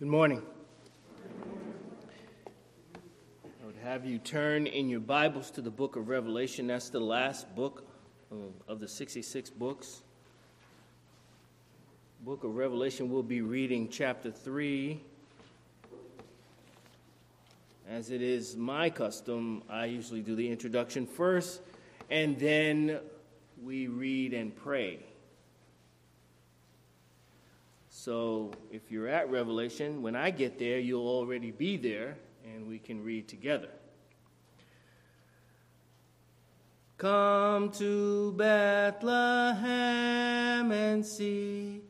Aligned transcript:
Good 0.00 0.08
morning. 0.08 0.42
I 3.44 3.66
would 3.66 3.76
have 3.82 4.06
you 4.06 4.16
turn 4.16 4.66
in 4.66 4.88
your 4.88 4.98
Bibles 4.98 5.50
to 5.50 5.60
the 5.60 5.70
book 5.70 5.96
of 5.96 6.08
Revelation. 6.08 6.66
That's 6.68 6.88
the 6.88 7.00
last 7.00 7.54
book 7.54 7.84
of 8.66 8.80
the 8.80 8.88
66 8.88 9.50
books. 9.50 10.00
Book 12.22 12.44
of 12.44 12.56
Revelation, 12.56 13.10
we'll 13.10 13.22
be 13.22 13.42
reading 13.42 13.90
chapter 13.90 14.30
3. 14.30 15.02
As 17.86 18.10
it 18.10 18.22
is 18.22 18.56
my 18.56 18.88
custom, 18.88 19.62
I 19.68 19.84
usually 19.84 20.22
do 20.22 20.34
the 20.34 20.50
introduction 20.50 21.06
first, 21.06 21.60
and 22.08 22.38
then 22.38 23.00
we 23.62 23.86
read 23.88 24.32
and 24.32 24.56
pray. 24.56 25.00
So 28.02 28.50
if 28.72 28.90
you're 28.90 29.08
at 29.08 29.30
Revelation, 29.30 30.00
when 30.00 30.16
I 30.16 30.30
get 30.30 30.58
there, 30.58 30.78
you'll 30.78 31.06
already 31.06 31.50
be 31.50 31.76
there 31.76 32.16
and 32.46 32.66
we 32.66 32.78
can 32.78 33.04
read 33.04 33.28
together. 33.28 33.68
Come 36.96 37.68
to 37.72 38.32
Bethlehem 38.32 39.12
and 40.72 41.04
see 41.04 41.82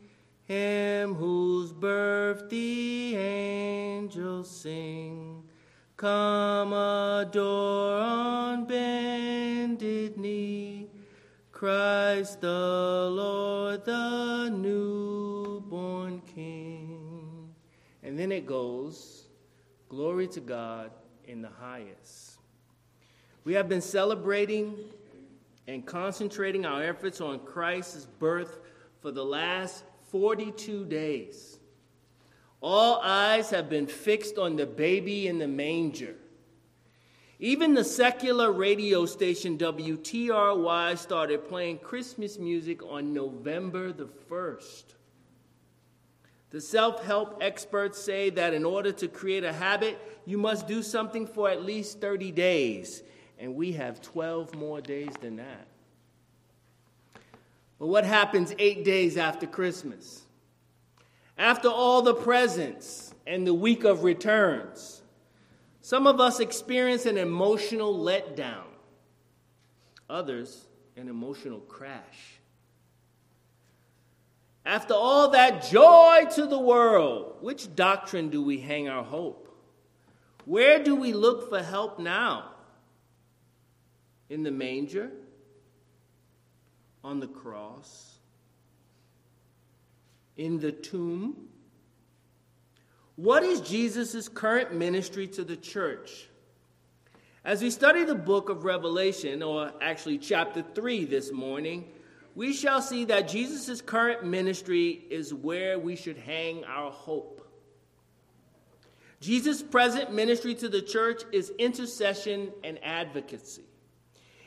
him 0.49 1.15
whose 1.15 1.73
birth 1.73 2.51
the 2.51 3.15
angels 3.15 4.51
sing. 4.51 5.45
Come 5.97 6.73
adore 6.73 8.01
on 8.01 8.65
bended 8.65 10.19
knee 10.19 10.89
Christ 11.53 12.41
the 12.41 12.49
Lord, 13.13 13.85
the 13.85 14.49
newborn 14.49 15.00
then 18.21 18.33
it 18.33 18.47
goes, 18.47 19.25
Glory 19.89 20.29
to 20.29 20.41
God 20.41 20.91
in 21.25 21.41
the 21.41 21.49
highest. 21.49 22.39
We 23.45 23.55
have 23.55 23.69
been 23.69 23.81
celebrating 23.81 24.77
and 25.67 25.87
concentrating 25.87 26.67
our 26.67 26.83
efforts 26.83 27.21
on 27.21 27.41
Christ's 27.41 28.05
birth 28.05 28.59
for 29.01 29.11
the 29.11 29.25
last 29.25 29.85
42 30.11 30.85
days. 30.85 31.59
All 32.61 33.01
eyes 33.03 33.49
have 33.51 33.71
been 33.71 33.87
fixed 33.87 34.37
on 34.37 34.57
the 34.57 34.67
baby 34.67 35.27
in 35.27 35.39
the 35.39 35.49
manger. 35.49 36.15
Even 37.39 37.73
the 37.73 37.85
secular 37.85 38.53
radio 38.53 39.07
station 39.07 39.57
WTRY 39.57 40.99
started 40.99 41.49
playing 41.49 41.79
Christmas 41.79 42.39
music 42.39 42.83
on 42.83 43.15
November 43.15 43.93
the 43.93 44.09
1st. 44.31 44.85
The 46.51 46.61
self 46.61 47.05
help 47.05 47.39
experts 47.41 47.99
say 47.99 48.31
that 48.31 48.55
in 48.55 48.65
order 48.65 48.91
to 48.93 49.09
create 49.09 49.45
a 49.45 49.53
habit, 49.53 49.99
you 50.27 50.37
must 50.37 50.67
do 50.67 50.83
something 50.83 51.27
for 51.27 51.49
at 51.49 51.65
least 51.65 52.01
30 52.01 52.33
days, 52.33 53.03
and 53.39 53.55
we 53.55 53.73
have 53.73 54.03
12 54.03 54.55
more 54.57 54.81
days 54.81 55.13
than 55.21 55.37
that. 55.37 55.69
But 57.79 57.87
what 57.87 58.05
happens 58.05 58.53
eight 58.59 58.85
days 58.85 59.17
after 59.17 59.47
Christmas? 59.47 60.23
After 61.39 61.69
all 61.69 62.03
the 62.03 62.15
presents 62.15 63.15
and 63.27 63.47
the 63.47 63.55
week 63.55 63.85
of 63.85 64.05
returns, 64.05 65.01
some 65.81 66.07
of 66.07 66.21
us 66.21 66.41
experience 66.41 67.07
an 67.07 67.17
emotional 67.17 67.97
letdown, 67.97 68.67
others, 70.11 70.67
an 70.97 71.09
emotional 71.09 71.61
crash. 71.61 72.40
After 74.65 74.95
all 74.95 75.31
that 75.31 75.71
joy 75.71 76.27
to 76.35 76.47
the 76.47 76.59
world, 76.59 77.37
which 77.41 77.75
doctrine 77.75 78.29
do 78.29 78.43
we 78.43 78.59
hang 78.61 78.89
our 78.89 79.03
hope? 79.03 79.49
Where 80.45 80.83
do 80.83 80.95
we 80.95 81.13
look 81.13 81.49
for 81.49 81.63
help 81.63 81.99
now? 81.99 82.53
In 84.29 84.43
the 84.43 84.51
manger? 84.51 85.11
On 87.03 87.21
the 87.21 87.27
cross? 87.27 88.19
In 90.37 90.61
the 90.61 90.73
tomb? 90.73 91.49
What 93.17 93.43
is 93.43 93.61
Jesus' 93.61 94.29
current 94.29 94.75
ministry 94.75 95.27
to 95.29 95.45
the 95.45 95.57
church? 95.57 96.29
As 97.45 97.63
we 97.63 97.71
study 97.71 98.05
the 98.05 98.15
book 98.15 98.51
of 98.51 98.65
Revelation, 98.65 99.43
or 99.43 99.73
actually 99.81 100.19
chapter 100.19 100.63
3 100.75 101.07
this 101.07 101.33
morning, 101.33 101.91
we 102.41 102.55
shall 102.55 102.81
see 102.81 103.05
that 103.05 103.29
Jesus' 103.29 103.83
current 103.83 104.25
ministry 104.25 105.05
is 105.11 105.35
where 105.35 105.79
we 105.79 105.95
should 105.95 106.17
hang 106.17 106.65
our 106.65 106.91
hope. 106.91 107.47
Jesus' 109.21 109.63
present 109.63 110.11
ministry 110.11 110.55
to 110.55 110.67
the 110.71 110.81
church 110.81 111.21
is 111.33 111.53
intercession 111.59 112.51
and 112.65 112.83
advocacy. 112.83 113.67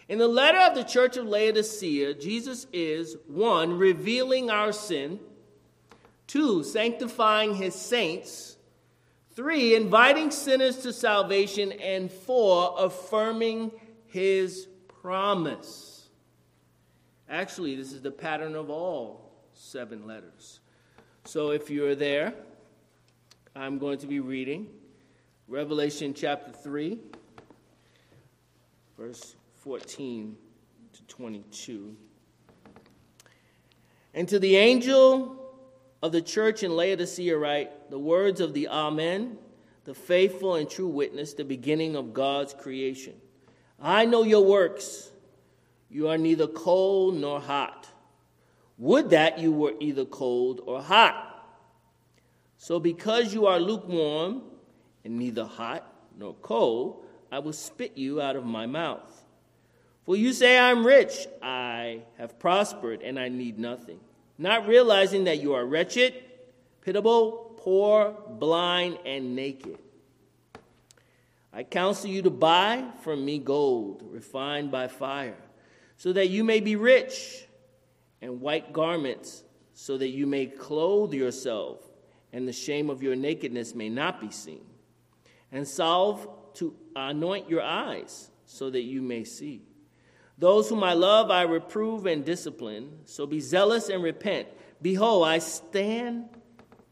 In 0.09 0.17
the 0.17 0.27
letter 0.27 0.57
of 0.57 0.73
the 0.73 0.83
church 0.83 1.17
of 1.17 1.27
Laodicea, 1.27 2.15
Jesus 2.15 2.65
is 2.73 3.15
one, 3.27 3.77
revealing 3.77 4.49
our 4.49 4.71
sin, 4.71 5.19
two, 6.25 6.63
sanctifying 6.63 7.53
his 7.53 7.75
saints 7.75 8.57
Three, 9.35 9.75
inviting 9.75 10.31
sinners 10.31 10.77
to 10.79 10.93
salvation. 10.93 11.71
And 11.71 12.11
four, 12.11 12.75
affirming 12.77 13.71
his 14.05 14.67
promise. 15.01 15.92
Actually, 17.33 17.75
this 17.75 17.91
is 17.91 18.03
the 18.03 18.11
pattern 18.11 18.53
of 18.53 18.69
all 18.69 19.31
seven 19.53 20.05
letters. 20.05 20.59
So 21.25 21.49
if 21.49 21.67
you're 21.67 21.95
there, 21.95 22.31
I'm 23.55 23.79
going 23.79 23.97
to 23.97 24.05
be 24.05 24.19
reading 24.19 24.67
Revelation 25.47 26.13
chapter 26.13 26.51
3, 26.51 26.99
verse 28.99 29.35
14 29.61 30.38
to 30.94 31.03
22. 31.05 31.95
And 34.13 34.29
to 34.29 34.38
the 34.38 34.55
angel 34.55 35.35
of 36.03 36.11
the 36.11 36.21
church 36.21 36.61
in 36.61 36.75
Laodicea 36.75 37.35
write 37.35 37.89
the 37.89 37.97
words 37.97 38.41
of 38.41 38.53
the 38.53 38.67
Amen, 38.67 39.39
the 39.85 39.95
faithful 39.95 40.53
and 40.53 40.69
true 40.69 40.88
witness, 40.88 41.33
the 41.33 41.44
beginning 41.44 41.95
of 41.95 42.13
God's 42.13 42.53
creation. 42.53 43.15
I 43.81 44.05
know 44.05 44.21
your 44.21 44.45
works. 44.45 45.09
You 45.93 46.09
are 46.09 46.17
neither 46.17 46.47
cold 46.47 47.15
nor 47.15 47.39
hot. 47.39 47.87
Would 48.77 49.11
that 49.11 49.39
you 49.39 49.53
were 49.53 49.73
either 49.79 50.03
cold 50.03 50.59
or 50.65 50.81
hot. 50.81 51.29
So, 52.57 52.79
because 52.79 53.33
you 53.33 53.45
are 53.45 53.59
lukewarm 53.59 54.41
and 55.05 55.17
neither 55.17 55.45
hot 55.45 55.89
nor 56.17 56.33
cold, 56.41 57.05
I 57.31 57.39
will 57.39 57.53
spit 57.53 57.97
you 57.97 58.21
out 58.21 58.35
of 58.35 58.45
my 58.45 58.65
mouth. 58.65 59.23
For 60.05 60.17
you 60.17 60.33
say, 60.33 60.59
I'm 60.59 60.85
rich, 60.85 61.27
I 61.41 62.01
have 62.17 62.37
prospered, 62.39 63.01
and 63.01 63.17
I 63.17 63.29
need 63.29 63.57
nothing 63.57 63.99
not 64.37 64.67
realizing 64.67 65.25
that 65.25 65.41
you 65.41 65.53
are 65.53 65.65
wretched, 65.65 66.13
pitiable, 66.81 67.55
poor, 67.57 68.15
blind, 68.29 68.97
and 69.05 69.35
naked. 69.35 69.77
I 71.53 71.63
counsel 71.63 72.09
you 72.09 72.23
to 72.23 72.29
buy 72.31 72.83
from 73.03 73.23
me 73.23 73.37
gold 73.37 74.03
refined 74.09 74.71
by 74.71 74.88
fire, 74.88 75.38
so 75.98 76.13
that 76.13 76.30
you 76.30 76.44
may 76.44 76.60
be 76.60 76.75
rich, 76.75 77.48
and 78.22 78.40
white 78.40 78.72
garments, 78.72 79.44
so 79.74 79.98
that 79.98 80.10
you 80.10 80.25
may 80.25 80.45
clothe 80.45 81.13
yourself, 81.13 81.80
and 82.31 82.48
the 82.48 82.54
shame 82.54 82.90
of 82.90 83.04
your 83.04 83.16
nakedness 83.16 83.75
may 83.75 83.90
not 83.90 84.22
be 84.22 84.31
seen, 84.31 84.66
and 85.51 85.68
salve 85.68 86.28
to 86.54 86.75
anoint 86.95 87.50
your 87.50 87.62
eyes, 87.62 88.30
so 88.45 88.69
that 88.69 88.84
you 88.84 89.01
may 89.01 89.24
see. 89.24 89.62
Those 90.38 90.69
whom 90.69 90.84
I 90.84 90.94
love, 90.94 91.30
I 91.31 91.44
reprove 91.44 92.06
and 92.06 92.25
discipline. 92.25 93.00
So 93.06 93.25
be 93.25 93.40
zealous 93.40 93.90
and 93.90 94.01
repent. 94.04 94.48
Behold, 94.81 95.28
I 95.28 95.40
stand 95.40 96.25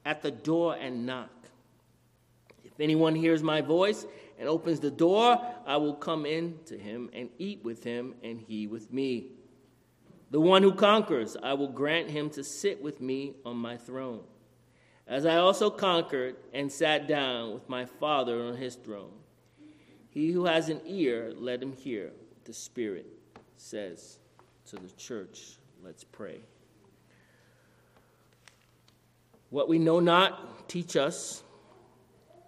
at 0.06 0.22
the 0.22 0.32
door 0.32 0.76
and 0.76 1.06
knock. 1.06 1.30
If 2.64 2.80
anyone 2.80 3.16
hears 3.16 3.42
my 3.44 3.62
voice 3.62 4.06
and 4.42 4.50
opens 4.50 4.80
the 4.80 4.90
door, 4.90 5.40
I 5.68 5.78
will 5.78 5.94
come 5.94 6.26
in 6.26 6.58
to 6.66 6.76
him 6.76 7.12
and 7.14 7.30
eat 7.38 7.64
with 7.64 7.84
him, 7.84 8.16
and 8.24 8.42
he 8.42 8.66
with 8.66 8.92
me. 8.92 9.28
The 10.32 10.42
one 10.42 10.64
who 10.64 10.74
conquers, 10.74 11.38
I 11.44 11.54
will 11.54 11.68
grant 11.68 12.10
him 12.10 12.32
to 12.32 12.44
sit 12.44 12.82
with 12.82 13.00
me 13.02 13.36
on 13.46 13.56
my 13.58 13.78
throne, 13.78 14.22
as 15.06 15.28
I 15.28 15.36
also 15.36 15.70
conquered 15.70 16.38
and 16.56 16.72
sat 16.72 17.08
down 17.08 17.54
with 17.54 17.70
my 17.70 17.86
Father 17.86 18.44
on 18.44 18.58
his 18.58 18.74
throne. 18.74 19.12
He 20.10 20.32
who 20.32 20.46
has 20.46 20.70
an 20.70 20.82
ear, 20.88 21.34
let 21.38 21.62
him 21.62 21.74
hear 21.74 22.12
the 22.46 22.54
Spirit 22.54 23.06
says 23.58 24.18
to 24.66 24.76
the 24.76 24.90
church. 24.98 25.58
Let's 25.84 26.04
pray. 26.04 26.40
What 29.52 29.70
we 29.70 29.78
know 29.78 30.00
not, 30.00 30.68
teach 30.68 30.96
us. 30.96 31.44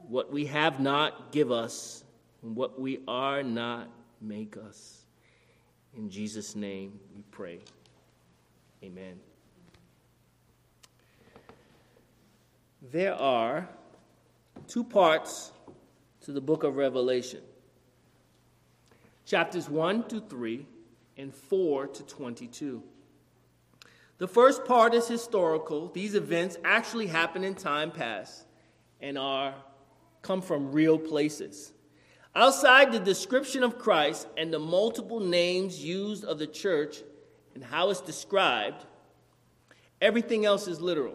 What 0.07 0.31
we 0.31 0.45
have 0.47 0.79
not, 0.79 1.31
give 1.31 1.51
us. 1.51 2.03
And 2.41 2.55
what 2.55 2.79
we 2.79 2.99
are 3.07 3.43
not, 3.43 3.89
make 4.21 4.57
us. 4.57 5.05
In 5.95 6.09
Jesus' 6.09 6.55
name 6.55 6.99
we 7.15 7.23
pray. 7.31 7.59
Amen. 8.83 9.19
There 12.91 13.15
are 13.15 13.69
two 14.67 14.83
parts 14.83 15.51
to 16.21 16.31
the 16.31 16.41
book 16.41 16.63
of 16.63 16.75
Revelation 16.75 17.41
chapters 19.25 19.69
1 19.69 20.07
to 20.09 20.21
3 20.21 20.65
and 21.17 21.33
4 21.33 21.87
to 21.87 22.03
22. 22.03 22.83
The 24.17 24.27
first 24.27 24.65
part 24.65 24.93
is 24.93 25.07
historical. 25.07 25.89
These 25.89 26.15
events 26.15 26.57
actually 26.63 27.07
happened 27.07 27.45
in 27.45 27.55
time 27.55 27.91
past 27.91 28.45
and 29.01 29.17
are 29.17 29.53
come 30.23 30.41
from 30.41 30.71
real 30.71 30.97
places. 30.97 31.71
Outside 32.35 32.91
the 32.91 32.99
description 32.99 33.61
of 33.61 33.77
Christ 33.77 34.27
and 34.35 34.51
the 34.51 34.57
multiple 34.57 35.19
names 35.19 35.83
used 35.83 36.25
of 36.25 36.39
the 36.39 36.47
church 36.47 36.97
and 37.53 37.63
how 37.63 37.91
it's 37.91 38.01
described, 38.01 38.83
everything 40.01 40.43
else 40.43 40.67
is 40.67 40.81
literal. 40.81 41.13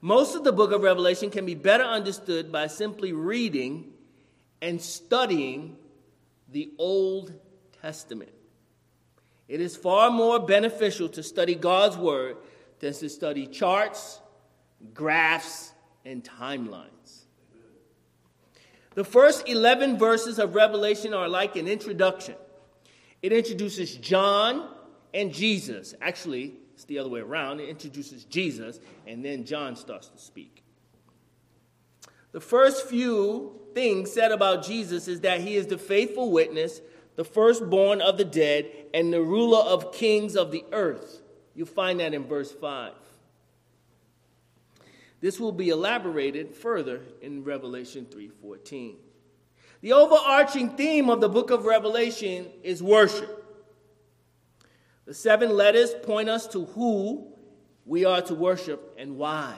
Most 0.00 0.34
of 0.34 0.44
the 0.44 0.52
book 0.52 0.72
of 0.72 0.82
Revelation 0.82 1.30
can 1.30 1.44
be 1.44 1.54
better 1.54 1.84
understood 1.84 2.50
by 2.50 2.68
simply 2.68 3.12
reading 3.12 3.92
and 4.62 4.80
studying 4.80 5.76
the 6.50 6.72
Old 6.78 7.34
Testament. 7.82 8.32
It 9.48 9.60
is 9.60 9.76
far 9.76 10.10
more 10.10 10.38
beneficial 10.38 11.08
to 11.10 11.22
study 11.22 11.54
God's 11.54 11.98
Word 11.98 12.38
than 12.80 12.94
to 12.94 13.08
study 13.10 13.46
charts, 13.46 14.20
graphs, 14.94 15.73
and 16.04 16.22
timelines. 16.22 17.24
The 18.94 19.04
first 19.04 19.48
11 19.48 19.98
verses 19.98 20.38
of 20.38 20.54
Revelation 20.54 21.14
are 21.14 21.28
like 21.28 21.56
an 21.56 21.66
introduction. 21.66 22.36
It 23.22 23.32
introduces 23.32 23.96
John 23.96 24.68
and 25.12 25.32
Jesus. 25.32 25.94
Actually, 26.00 26.54
it's 26.74 26.84
the 26.84 26.98
other 26.98 27.08
way 27.08 27.20
around. 27.20 27.60
It 27.60 27.68
introduces 27.68 28.24
Jesus, 28.24 28.78
and 29.06 29.24
then 29.24 29.44
John 29.44 29.76
starts 29.76 30.08
to 30.08 30.18
speak. 30.18 30.62
The 32.32 32.40
first 32.40 32.86
few 32.86 33.60
things 33.74 34.12
said 34.12 34.32
about 34.32 34.64
Jesus 34.64 35.08
is 35.08 35.20
that 35.20 35.40
he 35.40 35.54
is 35.54 35.66
the 35.68 35.78
faithful 35.78 36.30
witness, 36.30 36.80
the 37.16 37.24
firstborn 37.24 38.00
of 38.00 38.18
the 38.18 38.24
dead, 38.24 38.70
and 38.92 39.12
the 39.12 39.22
ruler 39.22 39.60
of 39.60 39.92
kings 39.92 40.36
of 40.36 40.50
the 40.50 40.64
earth. 40.72 41.22
You'll 41.54 41.66
find 41.66 42.00
that 42.00 42.14
in 42.14 42.24
verse 42.24 42.52
5. 42.52 42.92
This 45.24 45.40
will 45.40 45.52
be 45.52 45.70
elaborated 45.70 46.54
further 46.54 47.00
in 47.22 47.44
Revelation 47.44 48.04
3:14. 48.04 48.98
The 49.80 49.94
overarching 49.94 50.76
theme 50.76 51.08
of 51.08 51.22
the 51.22 51.30
book 51.30 51.50
of 51.50 51.64
Revelation 51.64 52.52
is 52.62 52.82
worship. 52.82 53.42
The 55.06 55.14
seven 55.14 55.56
letters 55.56 55.94
point 56.02 56.28
us 56.28 56.46
to 56.48 56.66
who 56.66 57.32
we 57.86 58.04
are 58.04 58.20
to 58.20 58.34
worship 58.34 58.94
and 58.98 59.16
why. 59.16 59.56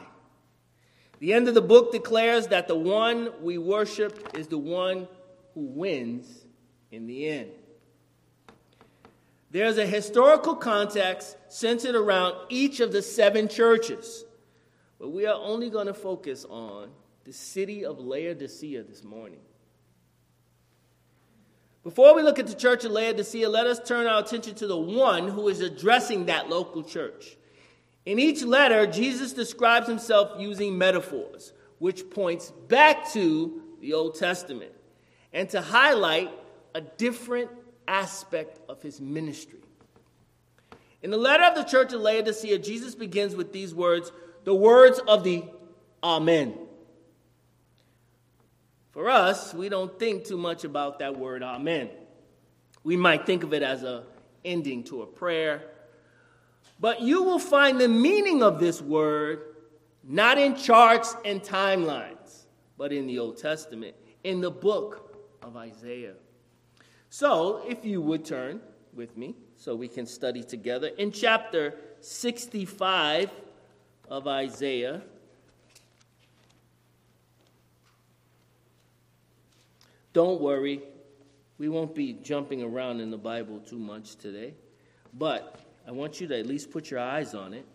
The 1.18 1.32
end 1.32 1.48
of 1.48 1.54
the 1.54 1.62
book 1.62 1.90
declares 1.90 2.46
that 2.46 2.68
the 2.68 2.76
one 2.76 3.32
we 3.42 3.58
worship 3.58 4.38
is 4.38 4.46
the 4.46 4.58
one 4.58 5.08
who 5.54 5.62
wins 5.62 6.46
in 6.92 7.08
the 7.08 7.28
end. 7.28 7.50
There's 9.50 9.78
a 9.78 9.86
historical 9.86 10.54
context 10.54 11.36
centered 11.48 11.96
around 11.96 12.36
each 12.50 12.78
of 12.78 12.92
the 12.92 13.02
seven 13.02 13.48
churches, 13.48 14.25
but 14.98 15.10
we 15.10 15.26
are 15.26 15.34
only 15.40 15.70
going 15.70 15.86
to 15.86 15.94
focus 15.94 16.44
on 16.48 16.88
the 17.24 17.32
city 17.32 17.84
of 17.84 17.98
Laodicea 17.98 18.82
this 18.84 19.02
morning. 19.02 19.40
Before 21.82 22.14
we 22.14 22.22
look 22.22 22.38
at 22.38 22.46
the 22.46 22.54
church 22.54 22.84
of 22.84 22.92
Laodicea, 22.92 23.48
let 23.48 23.66
us 23.66 23.78
turn 23.86 24.06
our 24.06 24.20
attention 24.20 24.54
to 24.56 24.66
the 24.66 24.76
one 24.76 25.28
who 25.28 25.48
is 25.48 25.60
addressing 25.60 26.26
that 26.26 26.48
local 26.48 26.82
church. 26.82 27.36
In 28.04 28.18
each 28.18 28.42
letter, 28.42 28.86
Jesus 28.86 29.32
describes 29.32 29.86
himself 29.86 30.40
using 30.40 30.78
metaphors, 30.78 31.52
which 31.78 32.08
points 32.10 32.52
back 32.68 33.12
to 33.12 33.62
the 33.80 33.92
Old 33.92 34.16
Testament 34.16 34.72
and 35.32 35.48
to 35.50 35.60
highlight 35.60 36.30
a 36.74 36.80
different 36.80 37.50
aspect 37.86 38.58
of 38.68 38.82
his 38.82 39.00
ministry. 39.00 39.60
In 41.02 41.10
the 41.10 41.16
letter 41.18 41.44
of 41.44 41.54
the 41.54 41.62
church 41.62 41.92
of 41.92 42.00
Laodicea, 42.00 42.58
Jesus 42.58 42.94
begins 42.94 43.36
with 43.36 43.52
these 43.52 43.74
words 43.74 44.10
the 44.46 44.54
words 44.54 45.00
of 45.00 45.24
the 45.24 45.44
Amen. 46.02 46.56
For 48.92 49.10
us, 49.10 49.52
we 49.52 49.68
don't 49.68 49.98
think 49.98 50.24
too 50.24 50.38
much 50.38 50.62
about 50.62 51.00
that 51.00 51.18
word 51.18 51.42
amen. 51.42 51.90
We 52.84 52.96
might 52.96 53.26
think 53.26 53.42
of 53.42 53.52
it 53.52 53.62
as 53.62 53.82
a 53.82 54.04
ending 54.44 54.84
to 54.84 55.02
a 55.02 55.06
prayer. 55.06 55.62
But 56.78 57.00
you 57.00 57.24
will 57.24 57.40
find 57.40 57.80
the 57.80 57.88
meaning 57.88 58.42
of 58.42 58.60
this 58.60 58.80
word 58.80 59.56
not 60.04 60.38
in 60.38 60.54
charts 60.54 61.16
and 61.24 61.42
timelines, 61.42 62.44
but 62.78 62.92
in 62.92 63.08
the 63.08 63.18
Old 63.18 63.38
Testament, 63.38 63.96
in 64.22 64.40
the 64.40 64.50
book 64.50 65.26
of 65.42 65.56
Isaiah. 65.56 66.14
So, 67.10 67.64
if 67.66 67.84
you 67.84 68.00
would 68.00 68.24
turn 68.24 68.60
with 68.94 69.16
me 69.16 69.34
so 69.56 69.74
we 69.74 69.88
can 69.88 70.06
study 70.06 70.44
together 70.44 70.88
in 70.96 71.10
chapter 71.10 71.74
65 72.00 73.30
of 74.08 74.26
Isaiah. 74.26 75.02
Don't 80.12 80.40
worry, 80.40 80.82
we 81.58 81.68
won't 81.68 81.94
be 81.94 82.14
jumping 82.14 82.62
around 82.62 83.00
in 83.00 83.10
the 83.10 83.18
Bible 83.18 83.60
too 83.60 83.78
much 83.78 84.16
today, 84.16 84.54
but 85.12 85.60
I 85.86 85.90
want 85.90 86.20
you 86.20 86.26
to 86.28 86.38
at 86.38 86.46
least 86.46 86.70
put 86.70 86.90
your 86.90 87.00
eyes 87.00 87.34
on 87.34 87.52
it. 87.52 87.66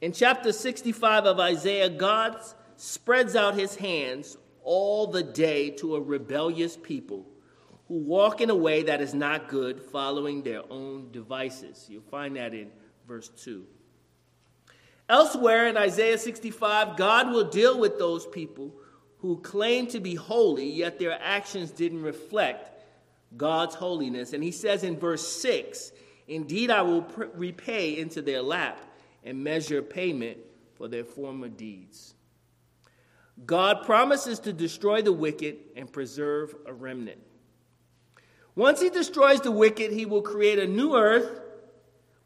In 0.00 0.12
chapter 0.12 0.52
65 0.52 1.24
of 1.24 1.40
Isaiah, 1.40 1.88
God 1.88 2.40
spreads 2.76 3.36
out 3.36 3.54
his 3.54 3.76
hands 3.76 4.36
all 4.62 5.06
the 5.06 5.22
day 5.22 5.70
to 5.70 5.96
a 5.96 6.00
rebellious 6.00 6.76
people 6.76 7.26
who 7.88 7.98
walk 7.98 8.40
in 8.40 8.50
a 8.50 8.54
way 8.54 8.82
that 8.82 9.00
is 9.00 9.14
not 9.14 9.48
good, 9.48 9.80
following 9.80 10.42
their 10.42 10.62
own 10.70 11.10
devices. 11.12 11.86
You'll 11.88 12.02
find 12.02 12.36
that 12.36 12.52
in 12.52 12.70
verse 13.06 13.28
2. 13.28 13.64
Elsewhere 15.08 15.68
in 15.68 15.76
Isaiah 15.76 16.18
65, 16.18 16.96
God 16.96 17.30
will 17.30 17.44
deal 17.44 17.78
with 17.78 17.98
those 17.98 18.26
people 18.26 18.74
who 19.18 19.38
claim 19.38 19.86
to 19.88 20.00
be 20.00 20.14
holy, 20.14 20.68
yet 20.68 20.98
their 20.98 21.18
actions 21.20 21.70
didn't 21.70 22.02
reflect 22.02 22.70
God's 23.36 23.74
holiness. 23.74 24.32
And 24.32 24.42
he 24.42 24.50
says 24.50 24.82
in 24.82 24.98
verse 24.98 25.26
6 25.26 25.92
Indeed, 26.28 26.70
I 26.70 26.82
will 26.82 27.02
pr- 27.02 27.24
repay 27.34 27.96
into 27.98 28.20
their 28.20 28.42
lap 28.42 28.80
and 29.22 29.44
measure 29.44 29.80
payment 29.80 30.38
for 30.74 30.88
their 30.88 31.04
former 31.04 31.48
deeds. 31.48 32.14
God 33.44 33.84
promises 33.84 34.40
to 34.40 34.52
destroy 34.52 35.02
the 35.02 35.12
wicked 35.12 35.56
and 35.76 35.92
preserve 35.92 36.54
a 36.66 36.72
remnant. 36.72 37.20
Once 38.54 38.80
he 38.80 38.88
destroys 38.88 39.40
the 39.40 39.50
wicked, 39.50 39.92
he 39.92 40.06
will 40.06 40.22
create 40.22 40.58
a 40.58 40.66
new 40.66 40.96
earth 40.96 41.40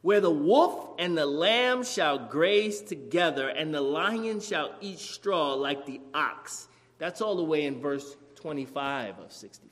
where 0.01 0.19
the 0.19 0.31
wolf 0.31 0.95
and 0.97 1.17
the 1.17 1.25
lamb 1.25 1.83
shall 1.83 2.17
graze 2.17 2.81
together, 2.81 3.49
and 3.49 3.73
the 3.73 3.81
lion 3.81 4.39
shall 4.39 4.73
eat 4.81 4.99
straw 4.99 5.53
like 5.53 5.85
the 5.85 6.01
ox. 6.13 6.67
That's 6.97 7.21
all 7.21 7.35
the 7.35 7.43
way 7.43 7.65
in 7.65 7.79
verse 7.79 8.15
25 8.35 9.19
of 9.19 9.31
65. 9.31 9.69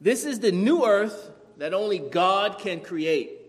This 0.00 0.24
is 0.24 0.40
the 0.40 0.52
new 0.52 0.84
earth 0.84 1.30
that 1.56 1.72
only 1.72 1.98
God 1.98 2.58
can 2.58 2.80
create. 2.80 3.40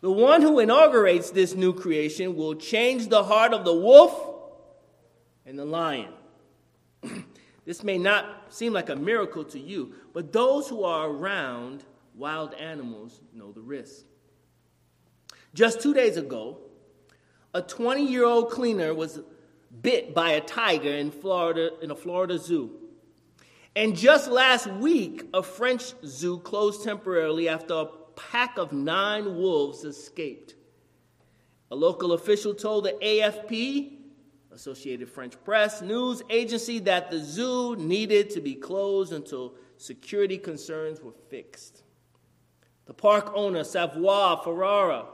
The 0.00 0.10
one 0.10 0.40
who 0.40 0.58
inaugurates 0.58 1.30
this 1.30 1.54
new 1.54 1.74
creation 1.74 2.34
will 2.34 2.54
change 2.54 3.08
the 3.08 3.24
heart 3.24 3.52
of 3.52 3.66
the 3.66 3.74
wolf 3.74 4.34
and 5.44 5.58
the 5.58 5.66
lion. 5.66 6.12
this 7.66 7.84
may 7.84 7.98
not 7.98 8.46
seem 8.48 8.72
like 8.72 8.88
a 8.88 8.96
miracle 8.96 9.44
to 9.44 9.58
you, 9.58 9.94
but 10.14 10.32
those 10.32 10.68
who 10.68 10.84
are 10.84 11.10
around 11.10 11.84
wild 12.20 12.52
animals 12.54 13.20
know 13.32 13.50
the 13.50 13.62
risk. 13.62 14.04
Just 15.54 15.80
two 15.80 15.94
days 15.94 16.18
ago, 16.18 16.58
a 17.54 17.62
20 17.62 18.06
year 18.06 18.24
old 18.24 18.50
cleaner 18.50 18.94
was 18.94 19.20
bit 19.82 20.14
by 20.14 20.32
a 20.32 20.40
tiger 20.40 20.90
in 20.90 21.10
Florida 21.10 21.70
in 21.82 21.90
a 21.90 21.96
Florida 21.96 22.38
zoo. 22.38 22.76
And 23.74 23.96
just 23.96 24.30
last 24.30 24.66
week, 24.66 25.24
a 25.32 25.42
French 25.42 25.94
zoo 26.04 26.38
closed 26.40 26.84
temporarily 26.84 27.48
after 27.48 27.74
a 27.74 27.86
pack 28.16 28.58
of 28.58 28.72
nine 28.72 29.36
wolves 29.36 29.84
escaped. 29.84 30.54
A 31.70 31.76
local 31.76 32.12
official 32.12 32.52
told 32.52 32.84
the 32.84 32.92
AFP, 33.00 33.96
Associated 34.52 35.08
French 35.08 35.42
Press, 35.44 35.80
news 35.80 36.22
agency 36.28 36.80
that 36.80 37.10
the 37.10 37.20
zoo 37.20 37.76
needed 37.76 38.28
to 38.30 38.40
be 38.40 38.56
closed 38.56 39.12
until 39.12 39.54
security 39.76 40.36
concerns 40.36 41.00
were 41.00 41.14
fixed. 41.28 41.84
The 42.90 42.94
park 42.94 43.30
owner, 43.36 43.62
Savoie 43.62 44.40
Ferrara, 44.42 45.04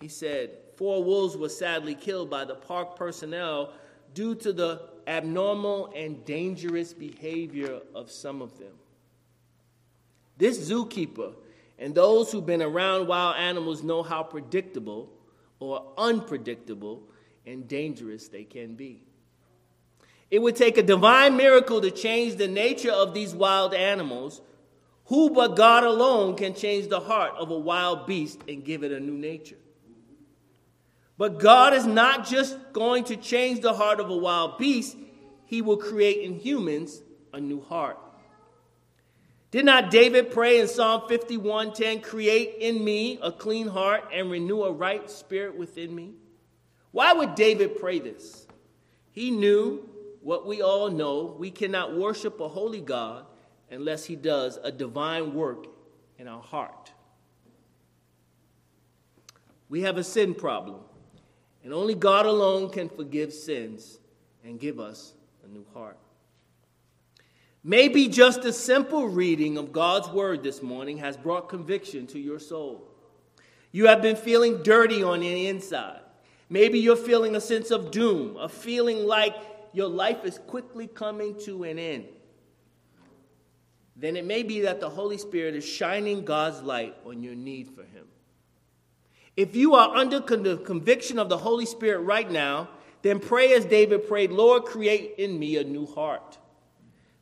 he 0.00 0.06
said, 0.06 0.50
Four 0.76 1.02
wolves 1.02 1.36
were 1.36 1.48
sadly 1.48 1.96
killed 1.96 2.30
by 2.30 2.44
the 2.44 2.54
park 2.54 2.94
personnel 2.94 3.72
due 4.14 4.36
to 4.36 4.52
the 4.52 4.82
abnormal 5.08 5.92
and 5.96 6.24
dangerous 6.24 6.94
behavior 6.94 7.80
of 7.92 8.08
some 8.08 8.40
of 8.40 8.56
them. 8.56 8.74
This 10.38 10.70
zookeeper 10.70 11.34
and 11.76 11.92
those 11.92 12.30
who've 12.30 12.46
been 12.46 12.62
around 12.62 13.08
wild 13.08 13.34
animals 13.34 13.82
know 13.82 14.04
how 14.04 14.22
predictable 14.22 15.10
or 15.58 15.84
unpredictable 15.98 17.02
and 17.44 17.66
dangerous 17.66 18.28
they 18.28 18.44
can 18.44 18.76
be. 18.76 19.02
It 20.30 20.40
would 20.40 20.54
take 20.54 20.78
a 20.78 20.84
divine 20.84 21.36
miracle 21.36 21.80
to 21.80 21.90
change 21.90 22.36
the 22.36 22.46
nature 22.46 22.92
of 22.92 23.12
these 23.12 23.34
wild 23.34 23.74
animals. 23.74 24.40
Who 25.12 25.28
but 25.28 25.56
God 25.56 25.84
alone 25.84 26.36
can 26.36 26.54
change 26.54 26.88
the 26.88 26.98
heart 26.98 27.34
of 27.36 27.50
a 27.50 27.58
wild 27.58 28.06
beast 28.06 28.40
and 28.48 28.64
give 28.64 28.82
it 28.82 28.92
a 28.92 28.98
new 28.98 29.12
nature? 29.12 29.58
But 31.18 31.38
God 31.38 31.74
is 31.74 31.84
not 31.84 32.26
just 32.26 32.56
going 32.72 33.04
to 33.04 33.16
change 33.16 33.60
the 33.60 33.74
heart 33.74 34.00
of 34.00 34.08
a 34.08 34.16
wild 34.16 34.56
beast, 34.56 34.96
He 35.44 35.60
will 35.60 35.76
create 35.76 36.22
in 36.22 36.36
humans 36.36 37.02
a 37.30 37.38
new 37.38 37.60
heart. 37.60 37.98
Did 39.50 39.66
not 39.66 39.90
David 39.90 40.30
pray 40.30 40.60
in 40.60 40.66
Psalm 40.66 41.02
51:10, 41.02 42.00
"Create 42.00 42.54
in 42.60 42.82
me 42.82 43.18
a 43.20 43.30
clean 43.30 43.66
heart 43.66 44.04
and 44.14 44.30
renew 44.30 44.62
a 44.62 44.72
right 44.72 45.10
spirit 45.10 45.58
within 45.58 45.94
me"? 45.94 46.14
Why 46.90 47.12
would 47.12 47.34
David 47.34 47.78
pray 47.78 47.98
this? 47.98 48.46
He 49.10 49.30
knew 49.30 49.86
what 50.22 50.46
we 50.46 50.62
all 50.62 50.88
know, 50.88 51.36
we 51.38 51.50
cannot 51.50 51.94
worship 51.94 52.40
a 52.40 52.48
holy 52.48 52.80
God 52.80 53.26
unless 53.72 54.04
he 54.04 54.14
does 54.14 54.58
a 54.62 54.70
divine 54.70 55.34
work 55.34 55.66
in 56.18 56.28
our 56.28 56.42
heart. 56.42 56.92
We 59.68 59.80
have 59.82 59.96
a 59.96 60.04
sin 60.04 60.34
problem, 60.34 60.80
and 61.64 61.72
only 61.72 61.94
God 61.94 62.26
alone 62.26 62.70
can 62.70 62.88
forgive 62.90 63.32
sins 63.32 63.98
and 64.44 64.60
give 64.60 64.78
us 64.78 65.14
a 65.44 65.48
new 65.48 65.64
heart. 65.72 65.96
Maybe 67.64 68.08
just 68.08 68.44
a 68.44 68.52
simple 68.52 69.08
reading 69.08 69.56
of 69.56 69.72
God's 69.72 70.08
word 70.08 70.42
this 70.42 70.62
morning 70.62 70.98
has 70.98 71.16
brought 71.16 71.48
conviction 71.48 72.06
to 72.08 72.18
your 72.18 72.38
soul. 72.38 72.86
You 73.70 73.86
have 73.86 74.02
been 74.02 74.16
feeling 74.16 74.62
dirty 74.62 75.02
on 75.02 75.20
the 75.20 75.46
inside. 75.46 76.00
Maybe 76.50 76.78
you're 76.80 76.96
feeling 76.96 77.34
a 77.34 77.40
sense 77.40 77.70
of 77.70 77.90
doom, 77.90 78.36
a 78.36 78.48
feeling 78.48 79.06
like 79.06 79.34
your 79.72 79.88
life 79.88 80.24
is 80.24 80.38
quickly 80.38 80.86
coming 80.86 81.38
to 81.44 81.64
an 81.64 81.78
end. 81.78 82.04
Then 84.02 84.16
it 84.16 84.26
may 84.26 84.42
be 84.42 84.62
that 84.62 84.80
the 84.80 84.90
Holy 84.90 85.16
Spirit 85.16 85.54
is 85.54 85.64
shining 85.64 86.24
God's 86.24 86.60
light 86.60 86.96
on 87.06 87.22
your 87.22 87.36
need 87.36 87.68
for 87.68 87.84
Him. 87.84 88.08
If 89.36 89.54
you 89.54 89.76
are 89.76 89.96
under 89.96 90.18
the 90.18 90.56
conviction 90.56 91.20
of 91.20 91.28
the 91.28 91.38
Holy 91.38 91.66
Spirit 91.66 92.00
right 92.00 92.28
now, 92.28 92.68
then 93.02 93.20
pray 93.20 93.52
as 93.52 93.64
David 93.64 94.08
prayed, 94.08 94.32
Lord, 94.32 94.64
create 94.64 95.14
in 95.18 95.38
me 95.38 95.56
a 95.56 95.62
new 95.62 95.86
heart. 95.86 96.36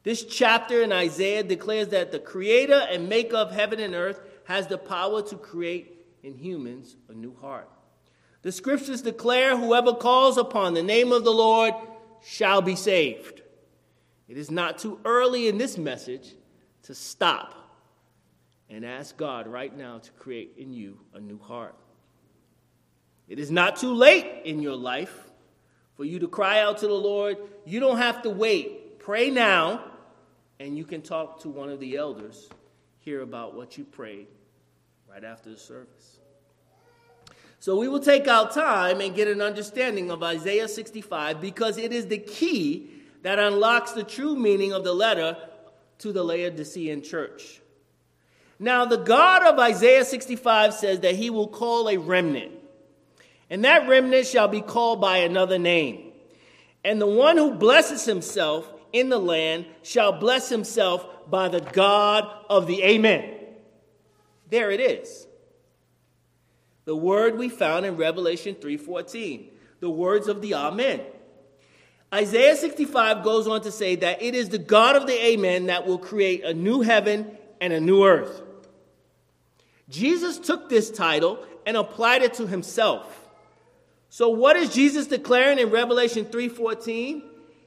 This 0.05 0.25
chapter 0.25 0.81
in 0.81 0.91
Isaiah 0.91 1.43
declares 1.43 1.89
that 1.89 2.13
the 2.13 2.19
creator 2.19 2.87
and 2.91 3.11
maker 3.11 3.37
of 3.37 3.53
heaven 3.53 3.79
and 3.79 3.95
earth 3.95 4.23
has 4.45 4.67
the 4.67 4.79
power 4.79 5.21
to 5.21 5.37
create 5.37 6.07
in 6.23 6.35
humans 6.35 6.97
a 7.11 7.13
new 7.13 7.37
heart. 7.43 7.69
The 8.41 8.53
scriptures 8.53 9.03
declare 9.03 9.55
whoever 9.55 9.93
calls 9.93 10.39
upon 10.39 10.73
the 10.73 10.83
name 10.83 11.13
of 11.13 11.25
the 11.25 11.31
Lord 11.31 11.75
shall 12.25 12.63
be 12.63 12.75
saved. 12.75 13.43
It 14.29 14.39
is 14.39 14.51
not 14.51 14.79
too 14.79 14.99
early 15.05 15.47
in 15.47 15.59
this 15.59 15.77
message 15.77 16.37
to 16.85 16.95
stop 16.95 17.55
and 18.69 18.85
ask 18.85 19.17
God 19.17 19.47
right 19.47 19.77
now 19.77 19.99
to 19.99 20.11
create 20.13 20.55
in 20.57 20.73
you 20.73 20.99
a 21.15 21.21
new 21.21 21.39
heart. 21.39 21.75
It 23.29 23.39
is 23.39 23.51
not 23.51 23.77
too 23.77 23.95
late 23.95 24.43
in 24.45 24.61
your 24.61 24.77
life 24.77 25.31
for 25.97 26.05
you 26.05 26.19
to 26.21 26.29
cry 26.29 26.61
out 26.61 26.79
to 26.79 26.87
the 26.87 26.95
Lord. 26.95 27.37
You 27.65 27.81
don't 27.81 27.99
have 27.99 28.23
to 28.23 28.31
wait. 28.31 28.99
Pray 28.99 29.31
now 29.31 29.85
and 30.59 30.77
you 30.77 30.85
can 30.85 31.01
talk 31.01 31.41
to 31.41 31.49
one 31.49 31.71
of 31.71 31.81
the 31.81 31.97
elders, 31.97 32.49
hear 32.99 33.23
about 33.23 33.55
what 33.55 33.79
you 33.79 33.85
prayed 33.85 34.27
right 35.11 35.25
after 35.25 35.51
the 35.51 35.57
service. 35.57 36.19
So 37.59 37.79
we 37.79 37.89
will 37.89 38.01
take 38.01 38.29
our 38.29 38.51
time 38.51 39.01
and 39.01 39.15
get 39.15 39.29
an 39.29 39.41
understanding 39.41 40.11
of 40.11 40.23
Isaiah 40.23 40.69
65 40.69 41.41
because 41.41 41.77
it 41.77 41.93
is 41.93 42.07
the 42.07 42.19
key 42.19 42.91
that 43.23 43.39
unlocks 43.39 43.93
the 43.93 44.05
true 44.05 44.37
meaning 44.37 44.73
of 44.73 44.85
the 44.85 44.95
letter 44.95 45.37
to 46.01 46.13
the 46.13 46.23
Laodicean 46.23 47.03
church. 47.03 47.61
Now, 48.59 48.85
the 48.85 48.99
God 48.99 49.43
of 49.43 49.59
Isaiah 49.59 50.05
65 50.05 50.75
says 50.75 51.01
that 51.01 51.15
he 51.15 51.31
will 51.31 51.49
call 51.49 51.89
a 51.89 51.97
remnant, 51.97 52.53
and 53.49 53.65
that 53.65 53.89
remnant 53.89 54.27
shall 54.27 54.49
be 54.49 54.61
called 54.61 55.01
by 55.01 55.19
another 55.19 55.59
name. 55.59 56.13
And 56.85 57.01
the 57.01 57.07
one 57.07 57.37
who 57.37 57.55
blesses 57.55 58.05
himself 58.05 58.71
in 58.93 59.09
the 59.09 59.19
land 59.19 59.67
shall 59.83 60.13
bless 60.13 60.49
himself 60.49 61.07
by 61.31 61.49
the 61.49 61.61
God 61.61 62.29
of 62.49 62.67
the 62.67 62.83
Amen. 62.83 63.37
There 64.51 64.71
it 64.71 64.81
is. 64.81 65.27
The 66.85 66.97
word 66.97 67.39
we 67.39 67.49
found 67.49 67.87
in 67.87 67.97
Revelation 67.97 68.57
3:14, 68.57 69.51
the 69.81 69.91
words 69.91 70.29
of 70.29 70.43
the 70.43 70.55
Amen. 70.55 71.01
Isaiah 72.13 72.57
65 72.57 73.23
goes 73.23 73.47
on 73.47 73.61
to 73.63 73.71
say 73.71 73.97
that 73.97 74.21
it 74.21 74.35
is 74.35 74.49
the 74.49 74.59
God 74.59 74.97
of 74.97 75.07
the 75.07 75.27
Amen 75.27 75.67
that 75.67 75.87
will 75.87 75.99
create 75.99 76.45
a 76.45 76.53
new 76.53 76.81
heaven 76.81 77.39
and 77.61 77.73
a 77.73 77.81
new 77.81 78.05
earth. 78.05 78.43
Jesus 79.89 80.39
took 80.39 80.69
this 80.69 80.91
title 80.91 81.45
and 81.67 81.77
applied 81.77 82.23
it 82.23 82.35
to 82.35 82.47
himself. 82.47 83.29
So 84.09 84.29
what 84.31 84.57
is 84.57 84.75
Jesus 84.75 85.07
declaring 85.07 85.59
in 85.59 85.71
Revelation 85.71 86.25
3:14? 86.25 87.23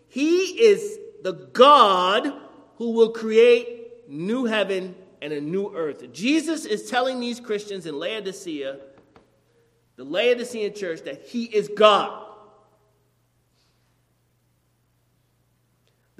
He 0.07 0.61
is 0.61 0.99
the 1.23 1.33
God 1.53 2.33
who 2.77 2.91
will 2.91 3.11
create 3.11 4.09
new 4.09 4.45
heaven 4.45 4.95
and 5.21 5.31
a 5.31 5.39
new 5.39 5.73
earth. 5.73 6.11
Jesus 6.11 6.65
is 6.65 6.89
telling 6.89 7.21
these 7.21 7.39
Christians 7.39 7.85
in 7.85 7.97
Laodicea, 7.97 8.77
the 9.95 10.03
Laodicean 10.03 10.73
church, 10.73 11.01
that 11.03 11.23
he 11.23 11.45
is 11.45 11.69
God. 11.69 12.22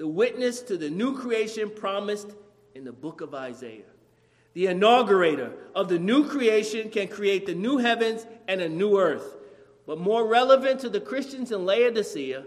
The 0.04 0.08
witness 0.08 0.60
to 0.60 0.76
the 0.76 0.90
new 0.90 1.16
creation 1.16 1.70
promised 1.70 2.28
in 2.74 2.84
the 2.84 2.92
book 2.92 3.22
of 3.22 3.34
Isaiah. 3.34 3.88
The 4.52 4.66
inaugurator 4.66 5.54
of 5.74 5.88
the 5.88 5.98
new 5.98 6.28
creation 6.28 6.90
can 6.90 7.08
create 7.08 7.46
the 7.46 7.54
new 7.54 7.78
heavens 7.78 8.26
and 8.46 8.60
a 8.60 8.68
new 8.68 8.98
earth. 9.00 9.34
But 9.86 9.98
more 9.98 10.26
relevant 10.26 10.80
to 10.80 10.90
the 10.90 11.00
Christians 11.00 11.52
in 11.52 11.64
Laodicea, 11.64 12.44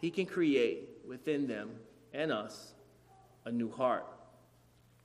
he 0.00 0.10
can 0.10 0.24
create 0.24 0.88
within 1.06 1.46
them 1.46 1.72
and 2.14 2.32
us 2.32 2.72
a 3.44 3.52
new 3.52 3.70
heart. 3.70 4.06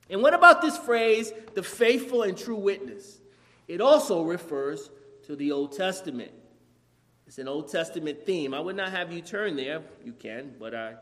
And 0.09 0.21
what 0.21 0.33
about 0.33 0.61
this 0.61 0.77
phrase, 0.77 1.33
the 1.55 1.63
faithful 1.63 2.23
and 2.23 2.37
true 2.37 2.55
witness? 2.55 3.19
It 3.67 3.81
also 3.81 4.23
refers 4.23 4.89
to 5.23 5.35
the 5.35 5.51
Old 5.51 5.73
Testament. 5.73 6.31
It's 7.27 7.37
an 7.37 7.47
Old 7.47 7.69
Testament 7.69 8.25
theme. 8.25 8.53
I 8.53 8.59
would 8.59 8.75
not 8.75 8.89
have 8.89 9.11
you 9.11 9.21
turn 9.21 9.55
there. 9.55 9.81
You 10.03 10.13
can, 10.13 10.55
but 10.59 10.73
I 10.73 10.95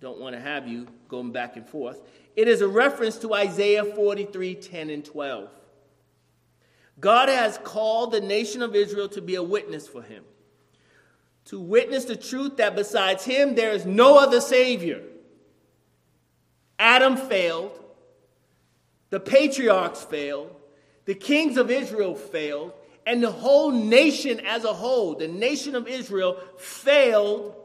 don't 0.00 0.18
want 0.18 0.34
to 0.34 0.40
have 0.40 0.66
you 0.66 0.88
going 1.08 1.30
back 1.30 1.56
and 1.56 1.68
forth. 1.68 2.00
It 2.34 2.48
is 2.48 2.62
a 2.62 2.68
reference 2.68 3.18
to 3.18 3.34
Isaiah 3.34 3.84
43 3.84 4.54
10 4.56 4.90
and 4.90 5.04
12. 5.04 5.50
God 6.98 7.28
has 7.28 7.58
called 7.58 8.12
the 8.12 8.20
nation 8.20 8.62
of 8.62 8.74
Israel 8.74 9.08
to 9.10 9.22
be 9.22 9.36
a 9.36 9.42
witness 9.42 9.86
for 9.86 10.02
him 10.02 10.24
to 11.46 11.58
witness 11.58 12.04
the 12.04 12.14
truth 12.14 12.58
that 12.58 12.76
besides 12.76 13.24
him 13.24 13.56
there 13.56 13.72
is 13.72 13.84
no 13.84 14.18
other 14.18 14.40
Savior. 14.40 15.02
Adam 16.78 17.16
failed, 17.16 17.72
the 19.10 19.18
patriarchs 19.20 20.04
failed, 20.04 20.54
the 21.06 21.14
kings 21.14 21.56
of 21.56 21.70
Israel 21.70 22.14
failed, 22.14 22.72
and 23.10 23.20
the 23.20 23.32
whole 23.32 23.72
nation 23.72 24.38
as 24.46 24.62
a 24.62 24.72
whole, 24.72 25.16
the 25.16 25.26
nation 25.26 25.74
of 25.74 25.88
Israel, 25.88 26.38
failed 26.56 27.56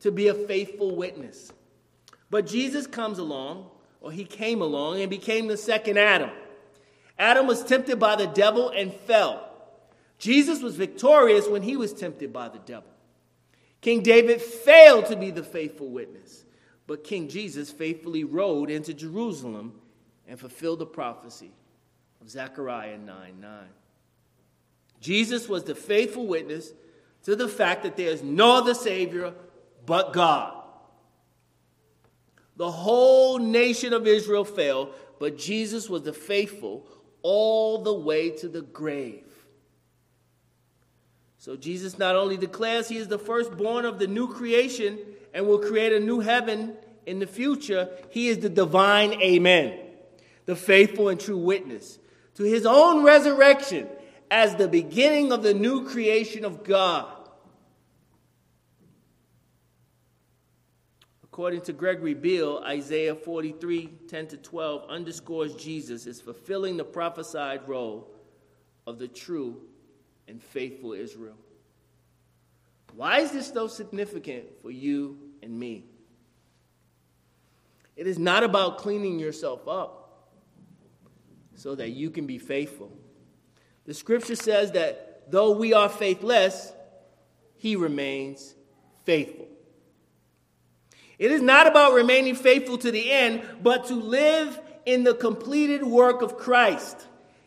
to 0.00 0.10
be 0.10 0.28
a 0.28 0.34
faithful 0.34 0.96
witness. 0.96 1.52
But 2.30 2.46
Jesus 2.46 2.86
comes 2.86 3.18
along, 3.18 3.68
or 4.00 4.10
he 4.10 4.24
came 4.24 4.62
along, 4.62 5.02
and 5.02 5.10
became 5.10 5.48
the 5.48 5.58
second 5.58 5.98
Adam. 5.98 6.30
Adam 7.18 7.46
was 7.46 7.62
tempted 7.62 7.98
by 7.98 8.16
the 8.16 8.26
devil 8.26 8.70
and 8.70 8.90
fell. 8.90 9.46
Jesus 10.16 10.62
was 10.62 10.76
victorious 10.76 11.46
when 11.46 11.60
he 11.60 11.76
was 11.76 11.92
tempted 11.92 12.32
by 12.32 12.48
the 12.48 12.60
devil. 12.60 12.88
King 13.82 14.02
David 14.02 14.40
failed 14.40 15.04
to 15.06 15.16
be 15.16 15.30
the 15.30 15.44
faithful 15.44 15.90
witness, 15.90 16.46
but 16.86 17.04
King 17.04 17.28
Jesus 17.28 17.70
faithfully 17.70 18.24
rode 18.24 18.70
into 18.70 18.94
Jerusalem 18.94 19.74
and 20.26 20.40
fulfilled 20.40 20.78
the 20.78 20.86
prophecy 20.86 21.52
of 22.22 22.30
Zechariah 22.30 22.96
9 22.96 23.40
9. 23.42 23.68
Jesus 25.00 25.48
was 25.48 25.64
the 25.64 25.74
faithful 25.74 26.26
witness 26.26 26.72
to 27.24 27.36
the 27.36 27.48
fact 27.48 27.82
that 27.82 27.96
there 27.96 28.10
is 28.10 28.22
no 28.22 28.56
other 28.56 28.74
Savior 28.74 29.34
but 29.86 30.12
God. 30.12 30.54
The 32.56 32.70
whole 32.70 33.38
nation 33.38 33.92
of 33.92 34.06
Israel 34.06 34.44
failed, 34.44 34.92
but 35.20 35.38
Jesus 35.38 35.88
was 35.88 36.02
the 36.02 36.12
faithful 36.12 36.86
all 37.22 37.82
the 37.82 37.94
way 37.94 38.30
to 38.30 38.48
the 38.48 38.62
grave. 38.62 39.24
So 41.38 41.56
Jesus 41.56 41.98
not 41.98 42.16
only 42.16 42.36
declares 42.36 42.88
he 42.88 42.96
is 42.96 43.08
the 43.08 43.18
firstborn 43.18 43.84
of 43.84 43.98
the 43.98 44.08
new 44.08 44.32
creation 44.32 44.98
and 45.32 45.46
will 45.46 45.60
create 45.60 45.92
a 45.92 46.00
new 46.00 46.20
heaven 46.20 46.76
in 47.06 47.20
the 47.20 47.26
future, 47.26 47.88
he 48.10 48.28
is 48.28 48.38
the 48.38 48.48
divine 48.48 49.14
Amen, 49.22 49.78
the 50.46 50.56
faithful 50.56 51.08
and 51.08 51.20
true 51.20 51.38
witness 51.38 51.98
to 52.34 52.42
his 52.42 52.66
own 52.66 53.04
resurrection 53.04 53.88
as 54.30 54.54
the 54.56 54.68
beginning 54.68 55.32
of 55.32 55.42
the 55.42 55.54
new 55.54 55.88
creation 55.88 56.44
of 56.44 56.64
God. 56.64 57.06
According 61.24 61.60
to 61.62 61.72
Gregory 61.72 62.14
Beale, 62.14 62.62
Isaiah 62.64 63.14
43 63.14 63.86
10 64.08 64.26
to 64.28 64.36
12 64.36 64.90
underscores 64.90 65.54
Jesus 65.54 66.06
is 66.06 66.20
fulfilling 66.20 66.76
the 66.76 66.84
prophesied 66.84 67.68
role 67.68 68.10
of 68.86 68.98
the 68.98 69.06
true 69.06 69.60
and 70.26 70.42
faithful 70.42 70.94
Israel. 70.94 71.36
Why 72.94 73.20
is 73.20 73.30
this 73.30 73.48
so 73.48 73.68
significant 73.68 74.46
for 74.62 74.70
you 74.70 75.18
and 75.42 75.56
me? 75.56 75.84
It 77.96 78.06
is 78.06 78.18
not 78.18 78.42
about 78.42 78.78
cleaning 78.78 79.18
yourself 79.18 79.68
up 79.68 80.28
so 81.54 81.74
that 81.74 81.90
you 81.90 82.10
can 82.10 82.26
be 82.26 82.38
faithful. 82.38 82.92
The 83.88 83.94
scripture 83.94 84.36
says 84.36 84.72
that 84.72 85.30
though 85.30 85.52
we 85.52 85.72
are 85.72 85.88
faithless, 85.88 86.74
he 87.56 87.74
remains 87.74 88.54
faithful. 89.06 89.48
It 91.18 91.32
is 91.32 91.40
not 91.40 91.66
about 91.66 91.94
remaining 91.94 92.34
faithful 92.34 92.76
to 92.76 92.90
the 92.90 93.10
end, 93.10 93.40
but 93.62 93.86
to 93.86 93.94
live 93.94 94.60
in 94.84 95.04
the 95.04 95.14
completed 95.14 95.82
work 95.82 96.20
of 96.20 96.36
Christ. 96.36 96.98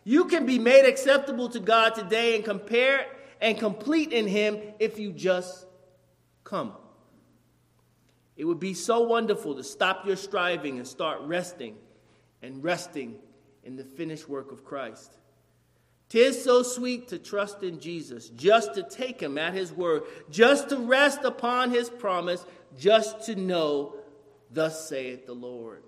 You 0.03 0.25
can 0.25 0.47
be 0.47 0.57
made 0.57 0.85
acceptable 0.87 1.47
to 1.49 1.59
God 1.59 1.93
today 1.93 2.35
and 2.35 2.43
compare 2.43 3.05
and 3.39 3.55
complete 3.59 4.11
in 4.11 4.25
Him 4.27 4.57
if 4.79 4.97
you 4.97 5.11
just 5.11 5.67
come. 6.43 6.73
It 8.35 8.45
would 8.45 8.59
be 8.59 8.73
so 8.73 9.01
wonderful 9.01 9.57
to 9.57 9.63
stop 9.63 10.07
your 10.07 10.15
striving 10.15 10.79
and 10.79 10.87
start 10.87 11.21
resting 11.21 11.75
and 12.41 12.63
resting 12.63 13.19
in 13.63 13.75
the 13.75 13.83
finished 13.83 14.27
work 14.27 14.51
of 14.51 14.65
Christ. 14.65 15.19
Tis 16.11 16.43
so 16.43 16.61
sweet 16.61 17.07
to 17.07 17.17
trust 17.17 17.63
in 17.63 17.79
Jesus, 17.79 18.27
just 18.27 18.73
to 18.73 18.83
take 18.83 19.21
him 19.21 19.37
at 19.37 19.53
his 19.53 19.71
word, 19.71 20.03
just 20.29 20.67
to 20.67 20.75
rest 20.75 21.23
upon 21.23 21.71
his 21.71 21.89
promise, 21.89 22.45
just 22.77 23.27
to 23.27 23.35
know, 23.35 23.95
Thus 24.51 24.89
saith 24.89 25.25
the 25.25 25.33
Lord. 25.33 25.83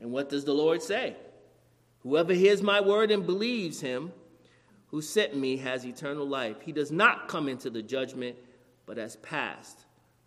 And 0.00 0.10
what 0.10 0.30
does 0.30 0.46
the 0.46 0.54
Lord 0.54 0.80
say? 0.80 1.16
Whoever 1.98 2.32
hears 2.32 2.62
my 2.62 2.80
word 2.80 3.10
and 3.10 3.26
believes 3.26 3.82
him 3.82 4.10
who 4.86 5.02
sent 5.02 5.36
me 5.36 5.58
has 5.58 5.84
eternal 5.84 6.26
life. 6.26 6.62
He 6.62 6.72
does 6.72 6.90
not 6.90 7.28
come 7.28 7.46
into 7.46 7.68
the 7.68 7.82
judgment, 7.82 8.36
but 8.86 8.96
has 8.96 9.16
passed 9.16 9.80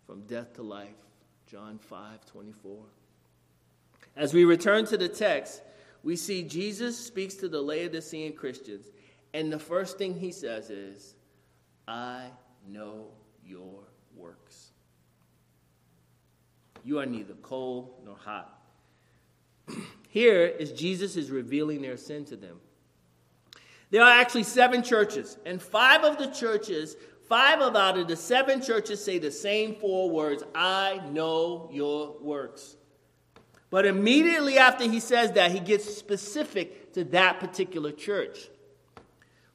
from 0.06 0.20
death 0.20 0.52
to 0.54 0.62
life. 0.62 0.94
John 1.48 1.80
5 1.80 2.26
24. 2.26 2.84
As 4.14 4.32
we 4.32 4.44
return 4.44 4.86
to 4.86 4.96
the 4.96 5.08
text, 5.08 5.62
we 6.08 6.16
see 6.16 6.42
Jesus 6.42 6.96
speaks 6.96 7.34
to 7.34 7.50
the 7.50 7.60
Laodicean 7.60 8.32
Christians, 8.32 8.86
and 9.34 9.52
the 9.52 9.58
first 9.58 9.98
thing 9.98 10.18
he 10.18 10.32
says 10.32 10.70
is, 10.70 11.14
I 11.86 12.30
know 12.66 13.08
your 13.44 13.80
works. 14.16 14.70
You 16.82 16.98
are 16.98 17.04
neither 17.04 17.34
cold 17.42 17.90
nor 18.06 18.16
hot. 18.16 18.58
Here 20.08 20.46
is 20.46 20.72
Jesus 20.72 21.14
is 21.14 21.30
revealing 21.30 21.82
their 21.82 21.98
sin 21.98 22.24
to 22.24 22.36
them. 22.36 22.58
There 23.90 24.02
are 24.02 24.18
actually 24.18 24.44
seven 24.44 24.82
churches, 24.82 25.36
and 25.44 25.60
five 25.60 26.04
of 26.04 26.16
the 26.16 26.28
churches, 26.28 26.96
five 27.28 27.60
of 27.60 27.76
out 27.76 27.98
of 27.98 28.08
the 28.08 28.16
seven 28.16 28.62
churches 28.62 29.04
say 29.04 29.18
the 29.18 29.30
same 29.30 29.74
four 29.74 30.08
words 30.08 30.42
I 30.54 31.02
know 31.10 31.68
your 31.70 32.16
works. 32.22 32.77
But 33.70 33.84
immediately 33.84 34.58
after 34.58 34.84
he 34.84 35.00
says 35.00 35.32
that, 35.32 35.50
he 35.50 35.60
gets 35.60 35.84
specific 35.96 36.94
to 36.94 37.04
that 37.04 37.38
particular 37.38 37.92
church. 37.92 38.48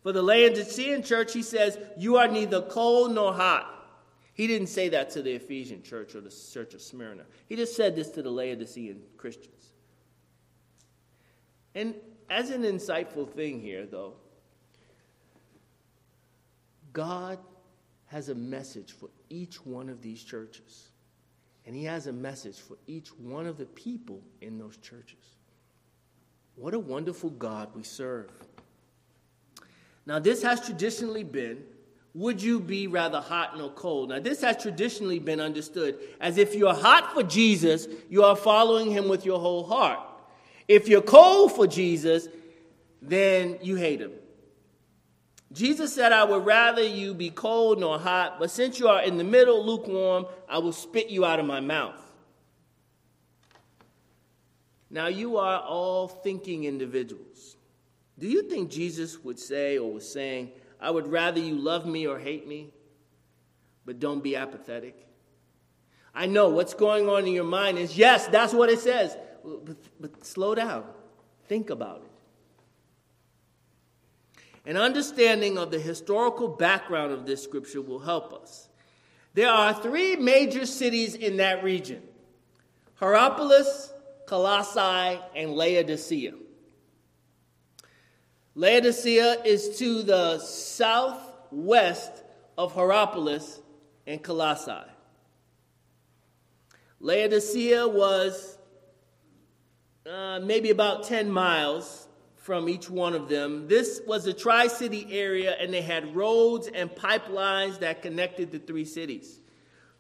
For 0.02 0.12
the 0.12 0.22
Laodicean 0.22 1.02
church, 1.04 1.34
he 1.34 1.42
says, 1.42 1.78
You 1.98 2.18
are 2.18 2.28
neither 2.28 2.62
cold 2.62 3.14
nor 3.14 3.34
hot. 3.34 3.70
He 4.34 4.48
didn't 4.48 4.68
say 4.68 4.90
that 4.90 5.12
to 5.12 5.22
the 5.22 5.34
Ephesian 5.34 5.84
church 5.84 6.16
or 6.16 6.22
the 6.22 6.34
church 6.54 6.74
of 6.74 6.82
Smyrna. 6.82 7.24
He 7.48 7.56
just 7.56 7.76
said 7.76 7.96
this 7.96 8.10
to 8.12 8.22
the 8.22 8.32
Laodicean 8.32 9.02
Christians. 9.18 9.72
And 11.76 11.96
as 12.30 12.50
an 12.50 12.64
insightful 12.64 13.30
thing 13.30 13.62
here, 13.62 13.86
though, 13.86 14.16
God 16.92 17.40
has 18.08 18.30
a 18.30 18.36
message 18.36 18.92
for 18.92 19.10
each 19.30 19.66
one 19.66 19.90
of 19.90 20.02
these 20.02 20.24
churches. 20.24 20.90
And 21.66 21.76
he 21.76 21.86
has 21.86 22.08
a 22.08 22.14
message 22.14 22.60
for 22.60 22.78
each 22.88 23.10
one 23.10 23.48
of 23.48 23.58
the 23.58 23.66
people 23.66 24.22
in 24.42 24.58
those 24.58 24.78
churches. 24.78 25.38
What 26.56 26.74
a 26.74 26.80
wonderful 26.80 27.30
God 27.30 27.70
we 27.76 27.84
serve. 27.84 28.30
Now, 30.06 30.20
this 30.20 30.44
has 30.44 30.66
traditionally 30.66 31.24
been 31.24 31.64
would 32.16 32.44
you 32.44 32.60
be 32.60 32.86
rather 32.86 33.20
hot 33.20 33.58
nor 33.58 33.72
cold? 33.72 34.10
Now, 34.10 34.20
this 34.20 34.42
has 34.42 34.62
traditionally 34.62 35.18
been 35.18 35.40
understood 35.40 35.98
as 36.22 36.38
if 36.38 36.54
you're 36.54 36.74
hot 36.74 37.12
for 37.14 37.24
Jesus, 37.24 37.88
you 38.08 38.24
are 38.24 38.36
following 38.36 38.92
him 38.92 39.08
with 39.08 39.26
your 39.26 39.40
whole 39.40 39.64
heart. 39.64 40.00
If 40.68 40.88
you're 40.88 41.02
cold 41.02 41.54
for 41.54 41.66
Jesus, 41.66 42.28
then 43.02 43.58
you 43.62 43.76
hate 43.78 44.00
him. 44.00 44.12
Jesus 45.54 45.94
said, 45.94 46.12
I 46.12 46.24
would 46.24 46.46
rather 46.46 46.82
you 46.82 47.14
be 47.14 47.30
cold 47.30 47.80
nor 47.80 48.00
hot, 48.00 48.40
but 48.40 48.50
since 48.50 48.80
you 48.80 48.88
are 48.88 49.04
in 49.04 49.18
the 49.18 49.24
middle, 49.24 49.64
lukewarm, 49.64 50.26
I 50.50 50.58
will 50.58 50.74
spit 50.74 51.10
you 51.10 51.26
out 51.26 51.40
of 51.40 51.46
my 51.46 51.60
mouth. 51.60 52.00
Now, 54.90 55.08
you 55.08 55.38
are 55.38 55.60
all 55.60 56.08
thinking 56.08 56.64
individuals. 56.64 57.56
Do 58.18 58.28
you 58.28 58.44
think 58.44 58.72
Jesus 58.72 59.24
would 59.24 59.40
say 59.40 59.78
or 59.78 59.92
was 59.92 60.12
saying, 60.12 60.52
I 60.80 60.92
would 60.92 61.08
rather 61.08 61.40
you 61.40 61.56
love 61.56 61.86
me 61.86 62.08
or 62.08 62.20
hate 62.20 62.48
me, 62.48 62.72
but 63.86 64.00
don't 64.00 64.24
be 64.24 64.36
apathetic? 64.36 65.08
I 66.16 66.26
know 66.28 66.50
what's 66.50 66.74
going 66.74 67.10
on 67.10 67.26
in 67.26 67.34
your 67.34 67.44
mind 67.44 67.78
is 67.80 67.98
yes, 67.98 68.28
that's 68.28 68.54
what 68.54 68.70
it 68.70 68.80
says, 68.80 69.18
but, 69.44 69.78
but 70.00 70.26
slow 70.26 70.54
down. 70.56 70.84
Think 71.48 71.70
about 71.70 72.04
it. 72.06 72.13
An 74.66 74.78
understanding 74.78 75.58
of 75.58 75.72
the 75.72 75.80
historical 75.80 76.48
background 76.48 77.12
of 77.12 77.26
this 77.26 77.44
scripture 77.44 77.82
will 77.82 78.00
help 78.00 78.34
us. 78.34 78.70
There 79.34 79.50
are 79.50 79.74
three 79.74 80.16
major 80.16 80.66
cities 80.66 81.16
in 81.16 81.38
that 81.38 81.64
region 81.64 82.02
Hierapolis, 82.96 83.92
Colossae, 84.26 85.20
and 85.36 85.52
Laodicea. 85.52 86.34
Laodicea 88.56 89.42
is 89.44 89.80
to 89.80 90.04
the 90.04 90.38
southwest 90.40 92.24
of 92.58 92.74
Hierapolis 92.74 93.60
and 94.06 94.22
Colossae. 94.22 94.90
Laodicea 97.00 97.88
was 97.88 98.58
uh, 100.10 100.40
maybe 100.42 100.70
about 100.70 101.04
10 101.04 101.30
miles 101.32 102.03
from 102.44 102.68
each 102.68 102.90
one 102.90 103.14
of 103.14 103.30
them. 103.30 103.70
This 103.70 104.02
was 104.06 104.28
a 104.28 104.34
tri 104.34 104.68
city 104.68 105.08
area, 105.10 105.56
and 105.58 105.74
they 105.74 105.82
had 105.82 106.14
roads 106.14 106.68
and 106.68 106.90
pipelines 106.90 107.80
that 107.80 108.02
connected 108.02 108.52
the 108.52 108.60
three 108.60 108.84
cities. 108.84 109.40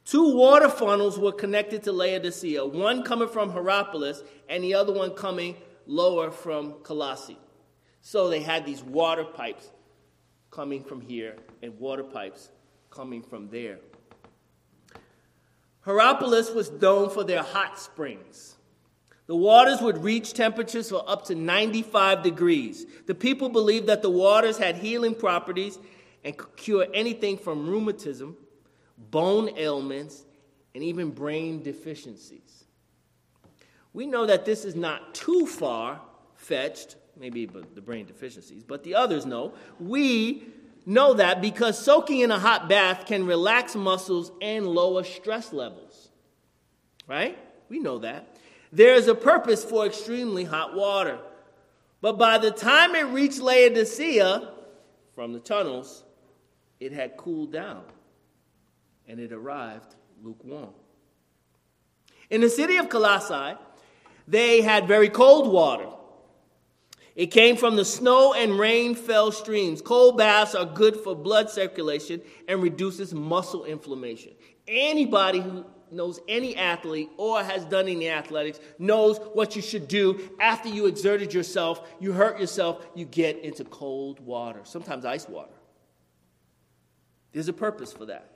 Two 0.03 0.35
water 0.35 0.67
funnels 0.67 1.17
were 1.17 1.31
connected 1.31 1.83
to 1.83 1.93
Laodicea, 1.93 2.65
one 2.65 3.03
coming 3.03 3.29
from 3.29 3.49
Hierapolis 3.49 4.21
and 4.49 4.61
the 4.61 4.73
other 4.73 4.91
one 4.91 5.11
coming 5.11 5.55
lower 5.87 6.31
from 6.31 6.73
Colossae. 6.83 7.37
So 8.01 8.27
they 8.27 8.41
had 8.41 8.65
these 8.65 8.83
water 8.83 9.23
pipes 9.23 9.71
coming 10.51 10.83
from 10.83 10.99
here 10.99 11.37
and 11.61 11.79
water 11.79 12.03
pipes 12.03 12.49
coming 12.89 13.21
from 13.21 13.47
there. 13.47 13.79
Hierapolis 15.85 16.53
was 16.53 16.69
known 16.71 17.09
for 17.09 17.23
their 17.23 17.41
hot 17.41 17.79
springs. 17.79 18.57
The 19.25 19.35
waters 19.35 19.81
would 19.81 20.03
reach 20.03 20.33
temperatures 20.33 20.91
of 20.91 21.07
up 21.07 21.25
to 21.25 21.35
95 21.35 22.23
degrees. 22.23 22.85
The 23.05 23.15
people 23.15 23.49
believed 23.49 23.87
that 23.87 24.01
the 24.01 24.09
waters 24.09 24.57
had 24.57 24.75
healing 24.75 25.15
properties 25.15 25.79
and 26.23 26.37
could 26.37 26.55
cure 26.57 26.87
anything 26.93 27.37
from 27.37 27.69
rheumatism, 27.69 28.35
bone 28.97 29.49
ailments, 29.57 30.23
and 30.75 30.83
even 30.83 31.11
brain 31.11 31.63
deficiencies. 31.63 32.65
We 33.93 34.07
know 34.07 34.25
that 34.25 34.45
this 34.45 34.65
is 34.65 34.75
not 34.75 35.13
too 35.13 35.45
far 35.45 36.01
fetched, 36.35 36.95
maybe 37.17 37.45
the 37.45 37.81
brain 37.81 38.05
deficiencies, 38.05 38.63
but 38.63 38.83
the 38.83 38.95
others 38.95 39.25
know. 39.25 39.53
We 39.79 40.47
know 40.85 41.13
that 41.13 41.41
because 41.41 41.77
soaking 41.77 42.19
in 42.19 42.31
a 42.31 42.39
hot 42.39 42.67
bath 42.67 43.05
can 43.05 43.25
relax 43.25 43.75
muscles 43.75 44.31
and 44.41 44.67
lower 44.67 45.03
stress 45.03 45.53
levels. 45.53 46.09
Right? 47.07 47.37
We 47.69 47.79
know 47.79 47.99
that. 47.99 48.32
There 48.73 48.95
is 48.95 49.07
a 49.07 49.13
purpose 49.13 49.63
for 49.63 49.85
extremely 49.85 50.45
hot 50.45 50.73
water. 50.73 51.19
But 52.01 52.17
by 52.17 52.39
the 52.39 52.49
time 52.49 52.95
it 52.95 53.03
reached 53.03 53.39
Laodicea 53.39 54.49
from 55.13 55.31
the 55.31 55.39
tunnels, 55.39 56.03
it 56.79 56.91
had 56.91 57.15
cooled 57.15 57.53
down 57.53 57.83
and 59.07 59.19
it 59.19 59.31
arrived 59.31 59.93
lukewarm. 60.23 60.71
In 62.31 62.41
the 62.41 62.49
city 62.49 62.77
of 62.77 62.89
Colossae, 62.89 63.55
they 64.27 64.61
had 64.61 64.87
very 64.87 65.09
cold 65.09 65.53
water. 65.53 65.89
It 67.15 67.27
came 67.27 67.57
from 67.57 67.75
the 67.75 67.85
snow 67.85 68.33
and 68.33 68.57
rain 68.57 68.95
fell 68.95 69.31
streams. 69.31 69.83
Cold 69.83 70.17
baths 70.17 70.55
are 70.55 70.65
good 70.65 70.97
for 70.97 71.15
blood 71.15 71.51
circulation 71.51 72.21
and 72.47 72.63
reduces 72.63 73.13
muscle 73.13 73.65
inflammation. 73.65 74.33
Anybody 74.67 75.41
who 75.41 75.63
knows 75.93 76.19
any 76.27 76.55
athlete 76.55 77.09
or 77.17 77.43
has 77.43 77.65
done 77.65 77.87
any 77.87 78.09
athletics 78.09 78.59
knows 78.79 79.17
what 79.33 79.55
you 79.55 79.61
should 79.61 79.87
do 79.87 80.29
after 80.39 80.69
you 80.69 80.87
exerted 80.87 81.33
yourself, 81.33 81.87
you 81.99 82.11
hurt 82.11 82.39
yourself, 82.39 82.85
you 82.95 83.05
get 83.05 83.39
into 83.39 83.63
cold 83.63 84.19
water, 84.19 84.61
sometimes 84.63 85.05
ice 85.05 85.27
water. 85.27 85.53
There's 87.31 87.47
a 87.47 87.53
purpose 87.53 87.93
for 87.93 88.05
that. 88.05 88.29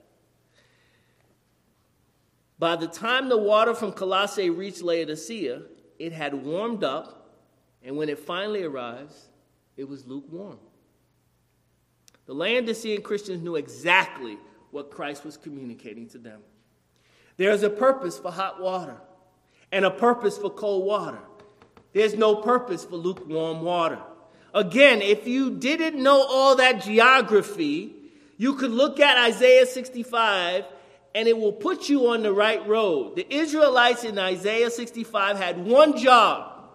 By 2.58 2.76
the 2.76 2.88
time 2.88 3.28
the 3.28 3.38
water 3.38 3.74
from 3.74 3.92
Colossae 3.92 4.50
reached 4.50 4.82
Laodicea, 4.82 5.62
it 5.98 6.12
had 6.12 6.34
warmed 6.34 6.82
up, 6.82 7.36
and 7.82 7.96
when 7.96 8.08
it 8.08 8.18
finally 8.18 8.64
arrives, 8.64 9.28
it 9.76 9.88
was 9.88 10.06
lukewarm. 10.06 10.58
The 12.26 12.34
Laodicean 12.34 13.02
Christians 13.02 13.42
knew 13.42 13.56
exactly 13.56 14.36
what 14.70 14.90
Christ 14.90 15.24
was 15.24 15.36
communicating 15.36 16.08
to 16.08 16.18
them. 16.18 16.40
There's 17.38 17.62
a 17.62 17.70
purpose 17.70 18.18
for 18.18 18.30
hot 18.30 18.60
water 18.60 18.96
and 19.72 19.84
a 19.84 19.90
purpose 19.90 20.36
for 20.36 20.50
cold 20.50 20.84
water. 20.84 21.20
There's 21.94 22.14
no 22.14 22.36
purpose 22.36 22.84
for 22.84 22.96
lukewarm 22.96 23.62
water. 23.62 24.00
Again, 24.52 25.00
if 25.00 25.26
you 25.26 25.56
didn't 25.56 26.02
know 26.02 26.20
all 26.28 26.56
that 26.56 26.82
geography, 26.82 27.94
you 28.36 28.54
could 28.54 28.72
look 28.72 29.00
at 29.00 29.16
Isaiah 29.16 29.66
65 29.66 30.64
and 31.14 31.28
it 31.28 31.38
will 31.38 31.52
put 31.52 31.88
you 31.88 32.08
on 32.08 32.22
the 32.22 32.32
right 32.32 32.66
road. 32.66 33.16
The 33.16 33.32
Israelites 33.32 34.04
in 34.04 34.18
Isaiah 34.18 34.70
65 34.70 35.38
had 35.38 35.64
one 35.64 35.96
job 35.96 36.70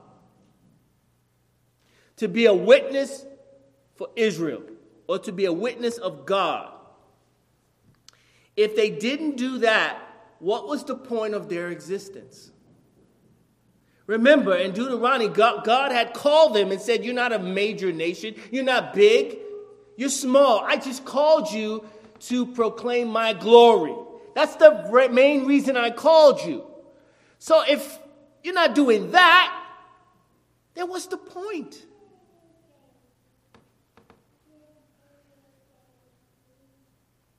to 2.17 2.28
be 2.28 2.45
a 2.45 2.54
witness 2.54 3.26
for 3.95 4.08
Israel 4.15 4.63
or 5.08 5.19
to 5.19 5.32
be 5.32 5.45
a 5.45 5.54
witness 5.54 5.97
of 5.97 6.26
God. 6.26 6.71
If 8.56 8.76
they 8.76 8.89
didn't 8.89 9.36
do 9.36 9.60
that, 9.60 10.02
what 10.43 10.67
was 10.67 10.84
the 10.84 10.95
point 10.95 11.34
of 11.34 11.47
their 11.47 11.69
existence? 11.69 12.51
Remember, 14.08 14.53
in 14.53 14.73
Deuteronomy, 14.73 15.29
God, 15.29 15.63
God, 15.63 15.93
had 15.93 16.13
called 16.13 16.53
them 16.53 16.69
and 16.69 16.82
said, 16.82 17.06
You're 17.06 17.13
not 17.13 17.32
a 17.32 17.39
major 17.39 17.93
nation. 17.93 18.36
You're 18.51 18.65
not 18.65 18.93
big. 18.93 19.38
You're 19.95 20.10
small. 20.10 20.60
I 20.60 20.75
just 20.75 21.06
called 21.06 21.49
you 21.49 21.86
to 22.27 22.45
proclaim 22.47 23.08
my 23.08 23.32
glory. 23.32 23.95
That's 24.36 24.58
the 24.58 25.10
main 25.13 25.45
reason 25.45 25.77
I 25.77 25.91
called 25.91 26.41
you. 26.41 26.65
So 27.39 27.63
if 27.65 27.97
you're 28.43 28.53
not 28.53 28.75
doing 28.75 29.12
that, 29.12 29.65
then 30.73 30.89
what's 30.89 31.06
the 31.06 31.17
point? 31.17 31.86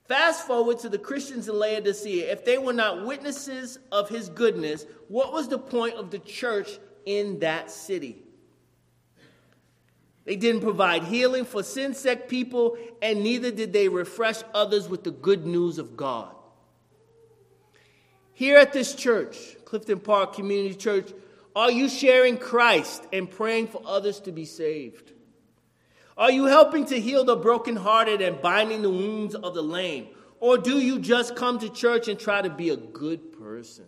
Fast 0.06 0.46
forward 0.46 0.78
to 0.80 0.88
the 0.90 0.98
Christians 0.98 1.48
in 1.48 1.58
Laodicea. 1.58 2.30
If 2.30 2.44
they 2.44 2.58
were 2.58 2.74
not 2.74 3.06
witnesses 3.06 3.78
of 3.90 4.08
his 4.08 4.28
goodness, 4.28 4.84
what 5.08 5.32
was 5.32 5.48
the 5.48 5.58
point 5.58 5.94
of 5.94 6.10
the 6.10 6.18
church 6.18 6.78
in 7.06 7.40
that 7.40 7.70
city? 7.70 8.22
They 10.26 10.36
didn't 10.36 10.62
provide 10.62 11.04
healing 11.04 11.44
for 11.44 11.62
sin 11.62 11.94
sick 11.94 12.28
people, 12.28 12.76
and 13.00 13.22
neither 13.22 13.50
did 13.50 13.72
they 13.72 13.88
refresh 13.88 14.40
others 14.54 14.88
with 14.88 15.04
the 15.04 15.10
good 15.10 15.46
news 15.46 15.78
of 15.78 15.96
God. 15.96 16.34
Here 18.34 18.58
at 18.58 18.72
this 18.72 18.94
church, 18.94 19.36
Clifton 19.64 20.00
Park 20.00 20.34
Community 20.34 20.74
Church, 20.74 21.12
are 21.56 21.70
you 21.70 21.88
sharing 21.88 22.36
Christ 22.36 23.06
and 23.12 23.30
praying 23.30 23.68
for 23.68 23.80
others 23.86 24.20
to 24.20 24.32
be 24.32 24.44
saved? 24.44 25.13
Are 26.16 26.30
you 26.30 26.44
helping 26.44 26.86
to 26.86 27.00
heal 27.00 27.24
the 27.24 27.36
brokenhearted 27.36 28.20
and 28.20 28.40
binding 28.40 28.82
the 28.82 28.90
wounds 28.90 29.34
of 29.34 29.54
the 29.54 29.62
lame? 29.62 30.08
Or 30.40 30.58
do 30.58 30.78
you 30.78 30.98
just 30.98 31.34
come 31.34 31.58
to 31.58 31.68
church 31.68 32.08
and 32.08 32.18
try 32.18 32.42
to 32.42 32.50
be 32.50 32.70
a 32.70 32.76
good 32.76 33.32
person? 33.32 33.86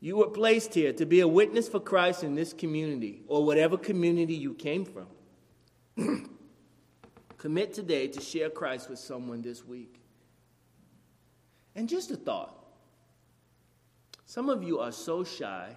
You 0.00 0.16
were 0.16 0.28
placed 0.28 0.74
here 0.74 0.92
to 0.94 1.06
be 1.06 1.20
a 1.20 1.28
witness 1.28 1.68
for 1.68 1.80
Christ 1.80 2.24
in 2.24 2.34
this 2.34 2.52
community 2.52 3.22
or 3.28 3.44
whatever 3.44 3.78
community 3.78 4.34
you 4.34 4.54
came 4.54 4.84
from. 4.84 5.06
Commit 7.38 7.72
today 7.72 8.08
to 8.08 8.20
share 8.20 8.50
Christ 8.50 8.90
with 8.90 8.98
someone 8.98 9.42
this 9.42 9.64
week. 9.64 10.00
And 11.74 11.88
just 11.88 12.10
a 12.10 12.16
thought 12.16 12.58
some 14.26 14.48
of 14.48 14.62
you 14.62 14.78
are 14.78 14.92
so 14.92 15.24
shy, 15.24 15.76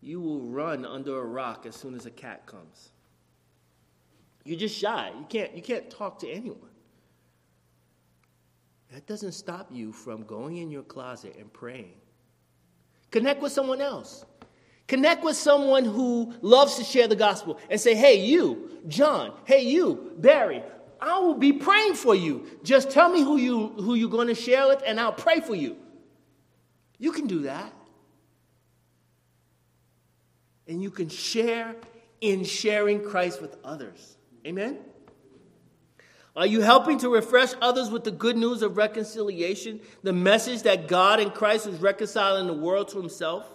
you 0.00 0.20
will 0.20 0.42
run 0.42 0.84
under 0.84 1.18
a 1.18 1.24
rock 1.24 1.64
as 1.66 1.74
soon 1.74 1.94
as 1.94 2.06
a 2.06 2.10
cat 2.10 2.46
comes. 2.46 2.91
You're 4.44 4.58
just 4.58 4.76
shy. 4.76 5.12
You 5.18 5.26
can't, 5.28 5.54
you 5.54 5.62
can't 5.62 5.90
talk 5.90 6.18
to 6.20 6.30
anyone. 6.30 6.58
That 8.92 9.06
doesn't 9.06 9.32
stop 9.32 9.68
you 9.70 9.92
from 9.92 10.24
going 10.24 10.58
in 10.58 10.70
your 10.70 10.82
closet 10.82 11.36
and 11.38 11.52
praying. 11.52 11.94
Connect 13.10 13.40
with 13.40 13.52
someone 13.52 13.80
else. 13.80 14.24
Connect 14.86 15.24
with 15.24 15.36
someone 15.36 15.84
who 15.84 16.34
loves 16.42 16.76
to 16.76 16.84
share 16.84 17.08
the 17.08 17.16
gospel 17.16 17.58
and 17.70 17.80
say, 17.80 17.94
hey, 17.94 18.24
you, 18.24 18.78
John, 18.88 19.32
hey, 19.44 19.62
you, 19.62 20.12
Barry, 20.18 20.62
I 21.00 21.18
will 21.18 21.34
be 21.34 21.52
praying 21.52 21.94
for 21.94 22.14
you. 22.14 22.46
Just 22.62 22.90
tell 22.90 23.08
me 23.08 23.22
who, 23.22 23.36
you, 23.36 23.68
who 23.68 23.94
you're 23.94 24.10
going 24.10 24.28
to 24.28 24.34
share 24.34 24.68
with, 24.68 24.82
and 24.86 25.00
I'll 25.00 25.12
pray 25.12 25.40
for 25.40 25.54
you. 25.54 25.76
You 26.98 27.12
can 27.12 27.26
do 27.26 27.42
that. 27.42 27.72
And 30.68 30.82
you 30.82 30.90
can 30.90 31.08
share 31.08 31.74
in 32.20 32.44
sharing 32.44 33.02
Christ 33.02 33.40
with 33.40 33.56
others. 33.64 34.16
Amen? 34.46 34.78
Are 36.34 36.46
you 36.46 36.62
helping 36.62 36.98
to 37.00 37.10
refresh 37.10 37.52
others 37.60 37.90
with 37.90 38.04
the 38.04 38.10
good 38.10 38.36
news 38.36 38.62
of 38.62 38.76
reconciliation, 38.76 39.80
the 40.02 40.14
message 40.14 40.62
that 40.62 40.88
God 40.88 41.20
in 41.20 41.30
Christ 41.30 41.66
is 41.66 41.78
reconciling 41.80 42.46
the 42.46 42.54
world 42.54 42.88
to 42.88 42.98
himself? 42.98 43.46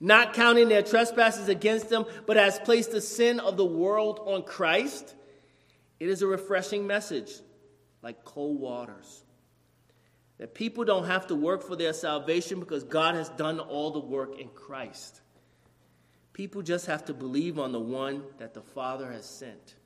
Not 0.00 0.34
counting 0.34 0.68
their 0.68 0.82
trespasses 0.82 1.48
against 1.48 1.88
them, 1.88 2.04
but 2.26 2.36
has 2.36 2.58
placed 2.58 2.92
the 2.92 3.00
sin 3.00 3.40
of 3.40 3.56
the 3.56 3.64
world 3.64 4.20
on 4.26 4.42
Christ? 4.42 5.14
It 5.98 6.10
is 6.10 6.20
a 6.20 6.26
refreshing 6.26 6.86
message, 6.86 7.32
like 8.02 8.22
cold 8.24 8.60
waters. 8.60 9.24
That 10.38 10.52
people 10.52 10.84
don't 10.84 11.06
have 11.06 11.28
to 11.28 11.34
work 11.34 11.62
for 11.62 11.74
their 11.74 11.94
salvation 11.94 12.60
because 12.60 12.84
God 12.84 13.14
has 13.14 13.30
done 13.30 13.60
all 13.60 13.92
the 13.92 14.00
work 14.00 14.38
in 14.38 14.48
Christ. 14.48 15.22
People 16.34 16.60
just 16.60 16.86
have 16.86 17.06
to 17.06 17.14
believe 17.14 17.58
on 17.58 17.72
the 17.72 17.80
one 17.80 18.24
that 18.38 18.52
the 18.52 18.60
Father 18.60 19.10
has 19.10 19.24
sent. 19.24 19.76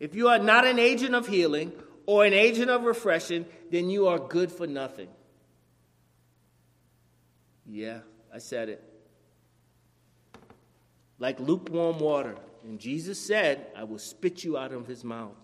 If 0.00 0.14
you 0.14 0.28
are 0.28 0.38
not 0.38 0.66
an 0.66 0.78
agent 0.78 1.14
of 1.14 1.28
healing 1.28 1.72
or 2.06 2.24
an 2.24 2.32
agent 2.32 2.70
of 2.70 2.84
refreshing, 2.84 3.44
then 3.70 3.90
you 3.90 4.08
are 4.08 4.18
good 4.18 4.50
for 4.50 4.66
nothing. 4.66 5.08
Yeah, 7.66 8.00
I 8.34 8.38
said 8.38 8.70
it. 8.70 8.82
Like 11.18 11.38
lukewarm 11.38 11.98
water. 11.98 12.34
And 12.64 12.80
Jesus 12.80 13.20
said, 13.20 13.66
I 13.76 13.84
will 13.84 13.98
spit 13.98 14.42
you 14.42 14.56
out 14.56 14.72
of 14.72 14.86
his 14.86 15.04
mouth. 15.04 15.36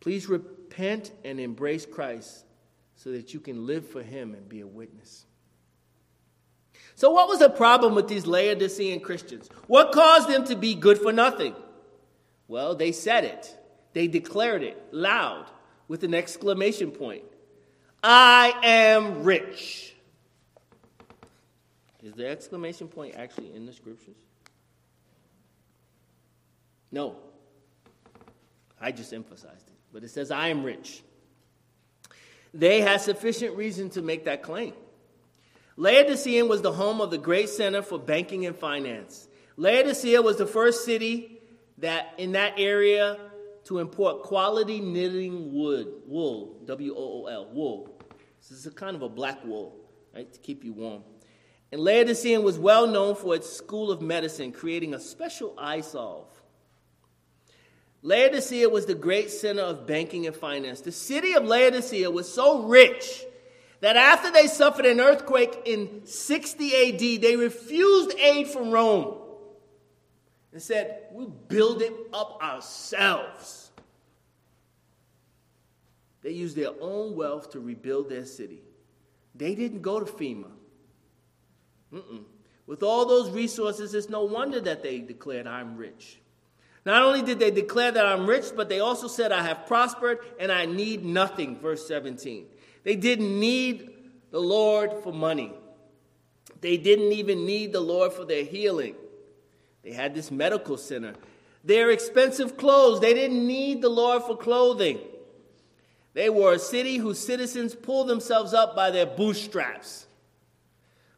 Please 0.00 0.28
repent 0.28 1.12
and 1.24 1.40
embrace 1.40 1.86
Christ 1.86 2.44
so 2.96 3.12
that 3.12 3.32
you 3.32 3.40
can 3.40 3.66
live 3.66 3.88
for 3.88 4.02
him 4.02 4.34
and 4.34 4.48
be 4.48 4.60
a 4.60 4.66
witness. 4.66 5.26
So, 6.96 7.10
what 7.10 7.28
was 7.28 7.38
the 7.38 7.50
problem 7.50 7.94
with 7.94 8.08
these 8.08 8.26
Laodicean 8.26 9.00
Christians? 9.00 9.48
What 9.66 9.92
caused 9.92 10.28
them 10.28 10.44
to 10.44 10.56
be 10.56 10.74
good 10.74 10.98
for 10.98 11.12
nothing? 11.12 11.54
Well, 12.54 12.76
they 12.76 12.92
said 12.92 13.24
it. 13.24 13.52
They 13.94 14.06
declared 14.06 14.62
it 14.62 14.80
loud 14.92 15.46
with 15.88 16.04
an 16.04 16.14
exclamation 16.14 16.92
point 16.92 17.24
I 18.00 18.54
am 18.62 19.24
rich. 19.24 19.96
Is 22.00 22.14
the 22.14 22.28
exclamation 22.28 22.86
point 22.86 23.16
actually 23.16 23.52
in 23.52 23.66
the 23.66 23.72
scriptures? 23.72 24.14
No. 26.92 27.16
I 28.80 28.92
just 28.92 29.12
emphasized 29.12 29.66
it. 29.66 29.74
But 29.92 30.04
it 30.04 30.10
says, 30.10 30.30
I 30.30 30.46
am 30.46 30.62
rich. 30.62 31.02
They 32.52 32.82
had 32.82 33.00
sufficient 33.00 33.56
reason 33.56 33.90
to 33.90 34.00
make 34.00 34.26
that 34.26 34.44
claim. 34.44 34.74
Laodicea 35.76 36.46
was 36.46 36.62
the 36.62 36.70
home 36.70 37.00
of 37.00 37.10
the 37.10 37.18
great 37.18 37.48
center 37.48 37.82
for 37.82 37.98
banking 37.98 38.46
and 38.46 38.54
finance. 38.54 39.26
Laodicea 39.56 40.22
was 40.22 40.36
the 40.36 40.46
first 40.46 40.84
city 40.84 41.33
that 41.78 42.14
in 42.18 42.32
that 42.32 42.54
area 42.58 43.18
to 43.64 43.78
import 43.78 44.22
quality 44.22 44.80
knitting 44.80 45.52
wood, 45.52 45.88
wool, 46.06 46.60
W 46.66 46.94
O 46.94 47.24
O 47.24 47.26
L, 47.26 47.48
wool. 47.52 47.98
This 48.38 48.50
is 48.50 48.66
a 48.66 48.70
kind 48.70 48.94
of 48.94 49.02
a 49.02 49.08
black 49.08 49.44
wool, 49.44 49.74
right, 50.14 50.30
to 50.30 50.38
keep 50.40 50.64
you 50.64 50.72
warm. 50.72 51.02
And 51.72 51.80
Laodicea 51.80 52.40
was 52.40 52.58
well 52.58 52.86
known 52.86 53.16
for 53.16 53.34
its 53.34 53.50
school 53.50 53.90
of 53.90 54.00
medicine, 54.00 54.52
creating 54.52 54.94
a 54.94 55.00
special 55.00 55.54
eye 55.58 55.80
salve. 55.80 56.28
Laodicea 58.02 58.68
was 58.68 58.84
the 58.84 58.94
great 58.94 59.30
center 59.30 59.62
of 59.62 59.86
banking 59.86 60.26
and 60.26 60.36
finance. 60.36 60.82
The 60.82 60.92
city 60.92 61.32
of 61.32 61.44
Laodicea 61.44 62.10
was 62.10 62.32
so 62.32 62.64
rich 62.64 63.24
that 63.80 63.96
after 63.96 64.30
they 64.30 64.46
suffered 64.46 64.84
an 64.84 65.00
earthquake 65.00 65.62
in 65.64 66.02
60 66.04 66.66
AD, 66.66 67.22
they 67.22 67.36
refused 67.36 68.16
aid 68.18 68.48
from 68.48 68.70
Rome. 68.70 69.16
And 70.54 70.62
said, 70.62 71.02
We'll 71.10 71.26
build 71.28 71.82
it 71.82 71.92
up 72.14 72.42
ourselves. 72.42 73.72
They 76.22 76.30
used 76.30 76.56
their 76.56 76.70
own 76.80 77.14
wealth 77.14 77.50
to 77.50 77.60
rebuild 77.60 78.08
their 78.08 78.24
city. 78.24 78.62
They 79.34 79.54
didn't 79.54 79.82
go 79.82 80.00
to 80.00 80.10
FEMA. 80.10 80.50
Mm-mm. 81.92 82.22
With 82.66 82.82
all 82.82 83.04
those 83.04 83.30
resources, 83.30 83.92
it's 83.92 84.08
no 84.08 84.22
wonder 84.22 84.58
that 84.60 84.82
they 84.82 85.00
declared, 85.00 85.46
I'm 85.46 85.76
rich. 85.76 86.18
Not 86.86 87.02
only 87.02 87.20
did 87.20 87.38
they 87.38 87.50
declare 87.50 87.92
that 87.92 88.06
I'm 88.06 88.26
rich, 88.26 88.46
but 88.56 88.70
they 88.70 88.80
also 88.80 89.06
said, 89.06 89.32
I 89.32 89.42
have 89.42 89.66
prospered 89.66 90.18
and 90.40 90.50
I 90.50 90.64
need 90.64 91.04
nothing. 91.04 91.58
Verse 91.58 91.86
17. 91.86 92.46
They 92.84 92.96
didn't 92.96 93.38
need 93.38 93.90
the 94.30 94.40
Lord 94.40 94.92
for 95.02 95.12
money, 95.12 95.52
they 96.60 96.76
didn't 96.76 97.12
even 97.12 97.44
need 97.44 97.72
the 97.72 97.80
Lord 97.80 98.12
for 98.12 98.24
their 98.24 98.44
healing. 98.44 98.94
They 99.84 99.92
had 99.92 100.14
this 100.14 100.30
medical 100.30 100.76
center. 100.78 101.14
Their 101.62 101.90
expensive 101.90 102.56
clothes, 102.56 103.00
they 103.00 103.14
didn't 103.14 103.46
need 103.46 103.82
the 103.82 103.88
Lord 103.88 104.22
for 104.22 104.36
clothing. 104.36 104.98
They 106.14 106.30
were 106.30 106.54
a 106.54 106.58
city 106.58 106.96
whose 106.96 107.18
citizens 107.18 107.74
pulled 107.74 108.08
themselves 108.08 108.54
up 108.54 108.74
by 108.74 108.90
their 108.90 109.06
bootstraps. 109.06 110.06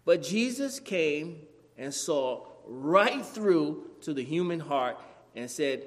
But 0.05 0.23
Jesus 0.23 0.81
came 0.81 1.43
and 1.77 1.93
saw 1.93 2.47
right 2.67 3.25
through 3.25 3.85
to 4.03 4.15
the 4.15 4.25
human 4.25 4.61
heart 4.61 4.99
and 5.35 5.51
said, 5.51 5.83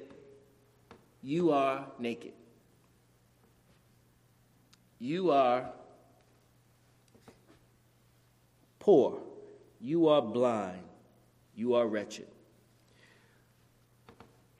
You 1.21 1.51
are 1.51 1.87
naked. 1.97 2.33
You 4.99 5.31
are 5.31 5.71
poor. 8.79 9.19
You 9.79 10.09
are 10.09 10.21
blind. 10.21 10.83
You 11.55 11.75
are 11.75 11.87
wretched. 11.87 12.27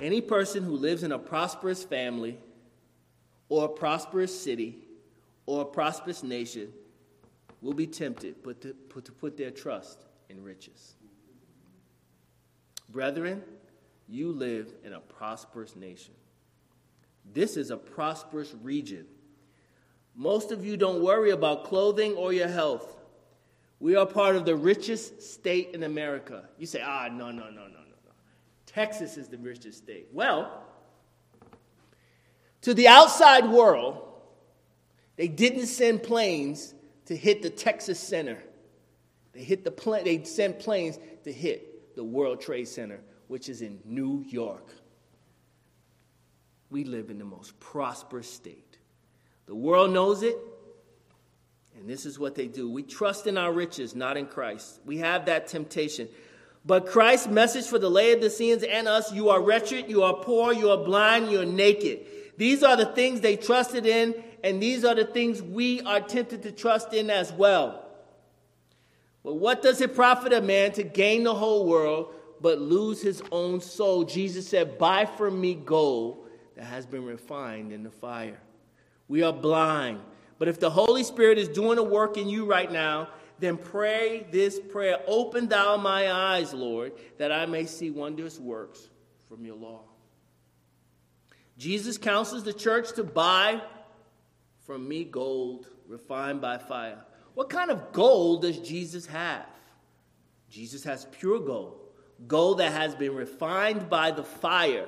Any 0.01 0.21
person 0.21 0.63
who 0.63 0.75
lives 0.75 1.03
in 1.03 1.11
a 1.11 1.19
prosperous 1.19 1.83
family 1.83 2.37
or 3.49 3.65
a 3.65 3.69
prosperous 3.69 4.39
city 4.39 4.77
or 5.45 5.63
a 5.63 5.65
prosperous 5.65 6.23
nation 6.23 6.71
will 7.61 7.73
be 7.73 7.87
tempted 7.87 8.35
but 8.43 8.61
to, 8.61 8.73
put, 8.73 9.05
to 9.05 9.11
put 9.11 9.35
their 9.35 9.51
trust 9.51 10.05
in 10.29 10.43
riches. 10.43 10.95
Brethren, 12.87 13.43
you 14.07 14.31
live 14.31 14.73
in 14.83 14.93
a 14.93 14.99
prosperous 14.99 15.75
nation. 15.75 16.13
This 17.33 17.57
is 17.57 17.69
a 17.69 17.77
prosperous 17.77 18.55
region. 18.63 19.05
Most 20.15 20.51
of 20.51 20.65
you 20.65 20.77
don't 20.77 21.03
worry 21.03 21.31
about 21.31 21.65
clothing 21.65 22.13
or 22.13 22.33
your 22.33 22.47
health. 22.47 22.97
We 23.79 23.95
are 23.95 24.05
part 24.05 24.35
of 24.35 24.45
the 24.45 24.55
richest 24.55 25.21
state 25.21 25.71
in 25.73 25.83
America. 25.83 26.49
You 26.57 26.65
say, 26.65 26.81
ah, 26.83 27.07
no, 27.11 27.31
no, 27.31 27.49
no, 27.49 27.49
no, 27.49 27.67
no, 27.67 27.67
no. 27.67 27.88
Texas 28.73 29.17
is 29.17 29.27
the 29.27 29.37
richest 29.37 29.79
state. 29.79 30.07
Well, 30.13 30.63
to 32.61 32.73
the 32.73 32.87
outside 32.87 33.49
world, 33.49 34.03
they 35.15 35.27
didn't 35.27 35.65
send 35.65 36.03
planes 36.03 36.75
to 37.05 37.15
hit 37.15 37.41
the 37.41 37.49
Texas 37.49 37.99
Center. 37.99 38.37
They 39.33 39.43
hit 39.43 39.63
the 39.63 39.71
pla- 39.71 40.03
they 40.03 40.23
sent 40.23 40.59
planes 40.59 40.99
to 41.23 41.33
hit 41.33 41.95
the 41.95 42.03
World 42.03 42.41
Trade 42.41 42.67
Center, 42.67 42.99
which 43.27 43.49
is 43.49 43.61
in 43.61 43.79
New 43.85 44.23
York. 44.27 44.71
We 46.69 46.83
live 46.83 47.09
in 47.09 47.17
the 47.17 47.25
most 47.25 47.59
prosperous 47.59 48.31
state. 48.31 48.77
The 49.47 49.55
world 49.55 49.91
knows 49.91 50.21
it, 50.21 50.37
and 51.75 51.89
this 51.89 52.05
is 52.05 52.19
what 52.19 52.35
they 52.35 52.47
do. 52.47 52.69
We 52.69 52.83
trust 52.83 53.25
in 53.25 53.35
our 53.35 53.51
riches, 53.51 53.95
not 53.95 54.15
in 54.15 54.27
Christ. 54.27 54.79
We 54.85 54.97
have 54.97 55.25
that 55.25 55.47
temptation. 55.47 56.07
But 56.65 56.85
Christ's 56.87 57.27
message 57.27 57.65
for 57.65 57.79
the 57.79 57.89
Laodiceans 57.89 58.63
and 58.63 58.87
us 58.87 59.13
you 59.13 59.29
are 59.29 59.41
wretched, 59.41 59.89
you 59.89 60.03
are 60.03 60.13
poor, 60.13 60.53
you 60.53 60.69
are 60.69 60.77
blind, 60.77 61.31
you 61.31 61.41
are 61.41 61.45
naked. 61.45 62.05
These 62.37 62.63
are 62.63 62.77
the 62.77 62.85
things 62.85 63.21
they 63.21 63.35
trusted 63.35 63.85
in, 63.85 64.15
and 64.43 64.61
these 64.61 64.85
are 64.85 64.95
the 64.95 65.05
things 65.05 65.41
we 65.41 65.81
are 65.81 65.99
tempted 65.99 66.43
to 66.43 66.51
trust 66.51 66.93
in 66.93 67.09
as 67.09 67.31
well. 67.33 67.85
But 69.23 69.35
what 69.35 69.61
does 69.61 69.81
it 69.81 69.95
profit 69.95 70.31
a 70.31 70.41
man 70.41 70.71
to 70.73 70.83
gain 70.83 71.23
the 71.23 71.35
whole 71.35 71.65
world 71.65 72.13
but 72.41 72.59
lose 72.59 73.01
his 73.01 73.21
own 73.31 73.59
soul? 73.61 74.03
Jesus 74.05 74.47
said, 74.47 74.77
Buy 74.77 75.05
from 75.05 75.39
me 75.41 75.55
gold 75.55 76.29
that 76.55 76.65
has 76.65 76.85
been 76.85 77.05
refined 77.05 77.71
in 77.71 77.83
the 77.83 77.91
fire. 77.91 78.39
We 79.07 79.23
are 79.23 79.33
blind. 79.33 79.99
But 80.37 80.47
if 80.47 80.59
the 80.59 80.69
Holy 80.69 81.03
Spirit 81.03 81.37
is 81.37 81.49
doing 81.49 81.77
a 81.77 81.83
work 81.83 82.15
in 82.15 82.29
you 82.29 82.45
right 82.45 82.71
now, 82.71 83.09
then 83.39 83.57
pray 83.57 84.25
this 84.31 84.59
prayer 84.59 84.99
Open 85.07 85.47
thou 85.47 85.77
my 85.77 86.11
eyes, 86.11 86.53
Lord, 86.53 86.93
that 87.17 87.31
I 87.31 87.45
may 87.45 87.65
see 87.65 87.89
wondrous 87.89 88.39
works 88.39 88.89
from 89.27 89.45
your 89.45 89.55
law. 89.55 89.81
Jesus 91.57 91.97
counsels 91.97 92.43
the 92.43 92.53
church 92.53 92.93
to 92.93 93.03
buy 93.03 93.61
from 94.65 94.87
me 94.87 95.03
gold 95.03 95.67
refined 95.87 96.41
by 96.41 96.57
fire. 96.57 96.99
What 97.33 97.49
kind 97.49 97.71
of 97.71 97.91
gold 97.91 98.43
does 98.43 98.59
Jesus 98.59 99.05
have? 99.07 99.45
Jesus 100.49 100.83
has 100.83 101.05
pure 101.11 101.39
gold, 101.39 101.79
gold 102.27 102.59
that 102.59 102.71
has 102.71 102.95
been 102.95 103.13
refined 103.13 103.89
by 103.89 104.11
the 104.11 104.23
fire. 104.23 104.87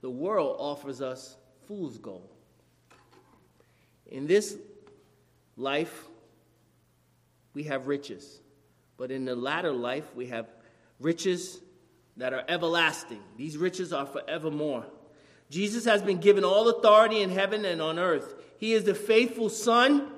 The 0.00 0.10
world 0.10 0.56
offers 0.58 1.00
us 1.00 1.36
fool's 1.66 1.98
gold. 1.98 2.28
In 4.06 4.26
this 4.26 4.56
life, 5.56 6.06
we 7.54 7.64
have 7.64 7.86
riches, 7.86 8.40
but 8.96 9.10
in 9.10 9.24
the 9.24 9.34
latter 9.34 9.72
life, 9.72 10.14
we 10.14 10.26
have 10.26 10.46
riches 11.00 11.60
that 12.16 12.32
are 12.32 12.44
everlasting. 12.48 13.22
These 13.36 13.56
riches 13.56 13.92
are 13.92 14.06
forevermore. 14.06 14.86
Jesus 15.50 15.84
has 15.84 16.02
been 16.02 16.18
given 16.18 16.44
all 16.44 16.68
authority 16.68 17.20
in 17.20 17.30
heaven 17.30 17.64
and 17.64 17.80
on 17.80 17.98
earth. 17.98 18.34
He 18.58 18.72
is 18.72 18.84
the 18.84 18.94
faithful 18.94 19.48
Son 19.48 20.10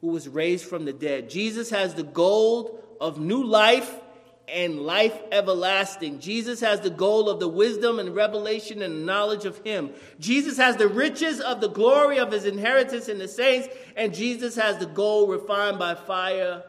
who 0.00 0.08
was 0.08 0.28
raised 0.28 0.64
from 0.64 0.84
the 0.84 0.92
dead. 0.92 1.30
Jesus 1.30 1.70
has 1.70 1.94
the 1.94 2.02
gold 2.02 2.82
of 3.00 3.18
new 3.18 3.44
life 3.44 4.00
and 4.48 4.80
life 4.80 5.20
everlasting. 5.32 6.20
Jesus 6.20 6.60
has 6.60 6.80
the 6.80 6.90
goal 6.90 7.28
of 7.28 7.40
the 7.40 7.48
wisdom 7.48 7.98
and 7.98 8.14
revelation 8.14 8.82
and 8.82 9.04
knowledge 9.04 9.44
of 9.44 9.58
Him. 9.58 9.90
Jesus 10.20 10.56
has 10.56 10.76
the 10.76 10.88
riches 10.88 11.40
of 11.40 11.60
the 11.60 11.68
glory 11.68 12.18
of 12.18 12.32
His 12.32 12.44
inheritance 12.44 13.08
in 13.08 13.18
the 13.18 13.28
saints, 13.28 13.68
and 13.96 14.14
Jesus 14.14 14.54
has 14.56 14.78
the 14.78 14.86
gold 14.86 15.30
refined 15.30 15.78
by 15.78 15.94
fire 15.94 16.62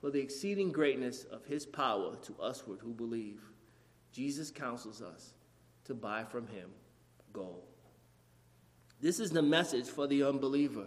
for 0.00 0.10
the 0.10 0.20
exceeding 0.20 0.70
greatness 0.70 1.24
of 1.24 1.44
His 1.44 1.66
power 1.66 2.16
to 2.22 2.34
usward 2.40 2.78
who 2.80 2.92
believe. 2.92 3.40
Jesus 4.12 4.50
counsels 4.50 5.02
us 5.02 5.34
to 5.84 5.94
buy 5.94 6.24
from 6.24 6.46
Him 6.46 6.70
gold. 7.32 7.64
This 9.00 9.18
is 9.18 9.30
the 9.30 9.42
message 9.42 9.88
for 9.88 10.06
the 10.06 10.22
unbeliever. 10.22 10.86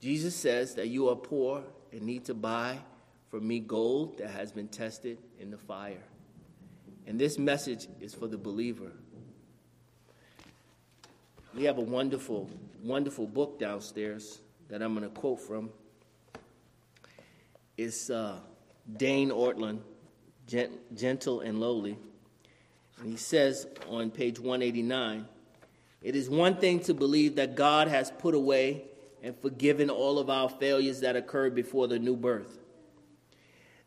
Jesus 0.00 0.34
says 0.34 0.74
that 0.76 0.88
you 0.88 1.08
are 1.08 1.16
poor 1.16 1.64
and 1.92 2.02
need 2.02 2.24
to 2.26 2.34
buy 2.34 2.78
from 3.30 3.46
me 3.46 3.60
gold 3.60 4.18
that 4.18 4.30
has 4.30 4.52
been 4.52 4.68
tested 4.68 5.18
in 5.40 5.50
the 5.50 5.58
fire. 5.58 6.02
And 7.06 7.18
this 7.18 7.38
message 7.38 7.86
is 8.00 8.14
for 8.14 8.26
the 8.26 8.38
believer. 8.38 8.92
We 11.54 11.64
have 11.64 11.78
a 11.78 11.82
wonderful, 11.82 12.50
wonderful 12.82 13.26
book 13.26 13.58
downstairs 13.58 14.40
that 14.68 14.82
I'm 14.82 14.94
going 14.94 15.08
to 15.08 15.14
quote 15.14 15.40
from. 15.40 15.70
It's 17.76 18.10
uh, 18.10 18.38
Dane 18.96 19.30
Ortlund, 19.30 19.80
Gentle 20.94 21.40
and 21.40 21.60
Lowly. 21.60 21.96
And 23.00 23.10
he 23.10 23.16
says 23.16 23.66
on 23.88 24.10
page 24.10 24.38
189 24.38 25.26
it 26.02 26.14
is 26.14 26.30
one 26.30 26.56
thing 26.56 26.80
to 26.80 26.94
believe 26.94 27.36
that 27.36 27.56
God 27.56 27.88
has 27.88 28.10
put 28.10 28.34
away 28.34 28.84
and 29.22 29.36
forgiven 29.36 29.90
all 29.90 30.18
of 30.18 30.30
our 30.30 30.48
failures 30.48 31.00
that 31.00 31.16
occurred 31.16 31.54
before 31.54 31.88
the 31.88 31.98
new 31.98 32.16
birth. 32.16 32.58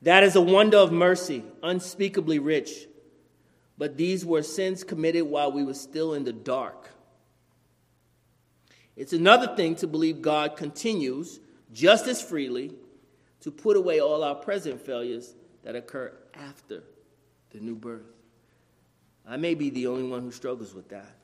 That 0.02 0.24
is 0.24 0.36
a 0.36 0.42
wonder 0.42 0.78
of 0.78 0.92
mercy, 0.92 1.44
unspeakably 1.62 2.40
rich. 2.40 2.88
But 3.78 3.98
these 3.98 4.26
were 4.26 4.44
sins 4.44 4.84
committed 4.84 5.24
while 5.24 5.52
we 5.52 5.64
were 5.64 5.74
still 5.74 6.14
in 6.14 6.24
the 6.24 6.34
dark. 6.34 6.90
It's 8.96 9.14
another 9.14 9.56
thing 9.56 9.76
to 9.78 9.88
believe 9.88 10.22
God 10.22 10.58
continues 10.58 11.40
just 11.72 12.08
as 12.08 12.22
freely 12.22 12.74
to 13.42 13.52
put 13.52 13.78
away 13.78 14.02
all 14.02 14.24
our 14.24 14.36
present 14.36 14.82
failures 14.82 15.36
that 15.64 15.76
occur 15.76 16.12
after 16.34 16.84
the 17.52 17.60
new 17.60 17.76
birth. 17.76 18.06
I 19.26 19.38
may 19.38 19.54
be 19.54 19.70
the 19.70 19.88
only 19.88 20.04
one 20.04 20.22
who 20.22 20.32
struggles 20.32 20.74
with 20.74 20.90
that. 20.90 21.16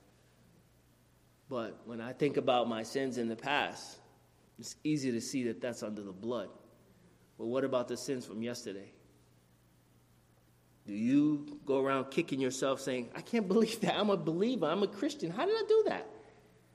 But 1.50 1.82
when 1.86 2.02
I 2.02 2.14
think 2.14 2.38
about 2.38 2.68
my 2.70 2.84
sins 2.84 3.18
in 3.18 3.28
the 3.28 3.36
past, 3.36 3.98
it's 4.58 4.76
easy 4.84 5.12
to 5.12 5.22
see 5.22 5.44
that 5.44 5.62
that's 5.62 5.84
under 5.84 6.02
the 6.02 6.12
blood. 6.12 6.50
But 7.38 7.48
what 7.48 7.63
about 7.63 7.88
the 7.88 7.98
sins 7.98 8.26
from 8.26 8.41
yesterday? 8.41 8.91
Do 10.86 10.93
you 10.93 11.60
go 11.65 11.84
around 11.84 12.12
kicking 12.12 12.39
yourself 12.39 12.80
saying, 12.80 13.10
I 13.15 13.21
can't 13.21 13.48
believe 13.50 13.82
that. 13.82 13.95
I'm 13.95 14.10
a 14.10 14.17
believer. 14.17 14.67
I'm 14.67 14.84
a 14.84 14.88
Christian. 14.88 15.32
How 15.32 15.45
did 15.45 15.56
I 15.56 15.63
do 15.67 15.84
that? 15.88 16.08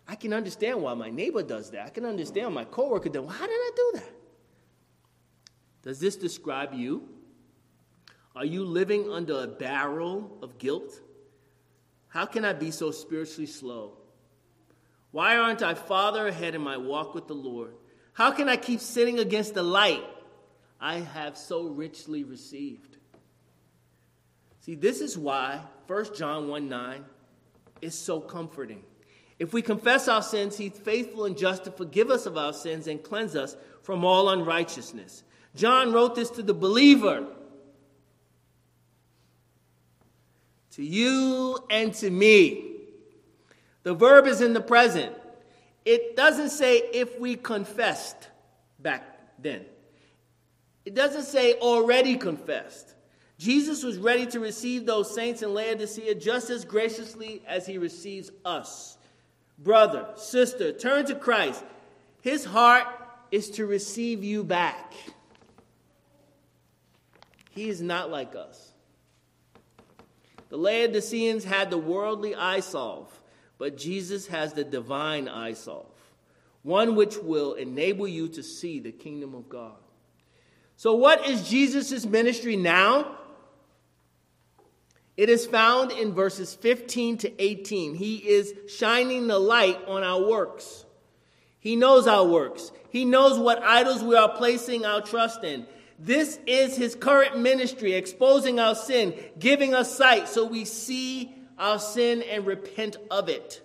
I 0.09 0.17
can 0.17 0.33
understand 0.33 0.83
why 0.83 0.95
my 0.95 1.11
neighbor 1.11 1.43
does 1.43 1.71
that. 1.71 1.87
I 1.87 1.91
can 1.91 2.05
understand 2.05 2.53
my 2.53 2.65
coworker 2.65 3.09
does. 3.09 3.31
How 3.31 3.47
did 3.47 3.53
I 3.53 3.71
do 3.77 3.91
that? 3.95 4.13
Does 5.83 6.01
this 6.01 6.17
describe 6.17 6.75
you? 6.75 7.09
Are 8.35 8.45
you 8.45 8.65
living 8.65 9.11
under 9.11 9.43
a 9.43 9.47
barrel 9.47 10.39
of 10.43 10.59
guilt? 10.59 11.01
How 12.09 12.27
can 12.27 12.45
I 12.45 12.53
be 12.53 12.71
so 12.71 12.91
spiritually 12.91 13.47
slow? 13.47 13.93
Why 15.13 15.37
aren't 15.37 15.63
I 15.63 15.75
farther 15.75 16.27
ahead 16.27 16.55
in 16.55 16.61
my 16.61 16.77
walk 16.77 17.15
with 17.15 17.27
the 17.27 17.35
Lord? 17.35 17.75
How 18.13 18.33
can 18.33 18.49
I 18.49 18.57
keep 18.57 18.81
sitting 18.81 19.19
against 19.19 19.55
the 19.55 19.63
light 19.63 20.03
I 20.81 21.01
have 21.01 21.37
so 21.37 21.69
richly 21.69 22.25
received? 22.25 22.97
See, 24.61 24.75
this 24.75 25.01
is 25.01 25.19
why 25.19 25.61
1 25.87 26.15
John 26.15 26.49
1 26.49 26.69
9 26.69 27.05
is 27.83 27.95
so 27.95 28.21
comforting. 28.21 28.83
If 29.39 29.53
we 29.53 29.63
confess 29.63 30.07
our 30.07 30.23
sins, 30.23 30.59
he's 30.59 30.73
faithful 30.73 31.25
and 31.25 31.37
just 31.37 31.65
to 31.65 31.71
forgive 31.71 32.11
us 32.11 32.27
of 32.27 32.37
our 32.37 32.53
sins 32.53 32.87
and 32.87 33.03
cleanse 33.03 33.35
us 33.35 33.57
from 33.83 34.05
all 34.05 34.29
unrighteousness. 34.29 35.25
John 35.55 35.93
wrote 35.93 36.15
this 36.15 36.31
to 36.31 36.43
the 36.43 36.55
believer. 36.55 37.27
To 40.73 40.85
you 40.85 41.59
and 41.71 41.93
to 41.95 42.11
me. 42.11 42.77
The 43.83 43.95
verb 43.95 44.27
is 44.27 44.43
in 44.43 44.53
the 44.53 44.61
present. 44.61 45.15
It 45.85 46.17
doesn't 46.17 46.51
say 46.51 46.77
if 46.77 47.19
we 47.19 47.35
confessed 47.35 48.29
back 48.79 49.03
then. 49.39 49.65
It 50.85 50.95
doesn't 50.95 51.25
say 51.25 51.55
already 51.55 52.17
confessed. 52.17 52.95
Jesus 53.39 53.83
was 53.83 53.97
ready 53.97 54.27
to 54.27 54.41
receive 54.41 54.85
those 54.85 55.15
saints 55.15 55.43
in 55.43 55.55
Laodicea 55.55 56.15
just 56.17 56.51
as 56.51 56.65
graciously 56.65 57.43
as 57.47 57.67
he 57.67 57.79
receives 57.79 58.31
us. 58.45 58.99
Brother, 59.59 60.07
sister, 60.17 60.73
turn 60.73 61.07
to 61.07 61.15
Christ. 61.15 61.65
His 62.23 62.45
heart 62.45 62.87
is 63.31 63.51
to 63.53 63.67
receive 63.67 64.23
you 64.23 64.45
back. 64.45 64.93
He 67.51 67.69
is 67.69 67.81
not 67.81 68.11
like 68.11 68.35
us. 68.35 68.73
The 70.51 70.57
Laodiceans 70.57 71.45
had 71.45 71.71
the 71.71 71.79
worldly 71.79 72.35
eye 72.35 72.61
salve, 72.61 73.21
but 73.57 73.77
Jesus 73.77 74.27
has 74.27 74.53
the 74.53 74.65
divine 74.65 75.29
eye 75.29 75.53
salve, 75.53 75.87
one 76.63 76.97
which 76.97 77.17
will 77.19 77.55
enable 77.55 78.09
you 78.09 78.29
to 78.29 78.43
see 78.43 78.81
the 78.81 78.93
kingdom 78.93 79.35
of 79.35 79.49
God. 79.49 79.77
So, 80.81 80.95
what 80.95 81.29
is 81.29 81.47
Jesus' 81.47 82.07
ministry 82.07 82.57
now? 82.57 83.19
It 85.15 85.29
is 85.29 85.45
found 85.45 85.93
in 85.93 86.15
verses 86.15 86.55
15 86.55 87.19
to 87.19 87.43
18. 87.43 87.97
He 87.97 88.17
is 88.17 88.55
shining 88.67 89.27
the 89.27 89.39
light 89.39 89.79
on 89.87 90.03
our 90.03 90.27
works. 90.27 90.87
He 91.59 91.77
knows 91.77 92.07
our 92.07 92.25
works. 92.25 92.73
He 92.89 93.05
knows 93.05 93.39
what 93.39 93.63
idols 93.63 94.03
we 94.03 94.17
are 94.17 94.31
placing 94.31 94.87
our 94.87 95.03
trust 95.03 95.45
in. 95.45 95.67
This 95.99 96.39
is 96.47 96.79
his 96.79 96.95
current 96.95 97.39
ministry, 97.39 97.93
exposing 97.93 98.59
our 98.59 98.75
sin, 98.75 99.13
giving 99.39 99.75
us 99.75 99.95
sight 99.95 100.29
so 100.29 100.47
we 100.47 100.65
see 100.65 101.31
our 101.59 101.79
sin 101.79 102.23
and 102.23 102.47
repent 102.47 102.97
of 103.11 103.29
it. 103.29 103.61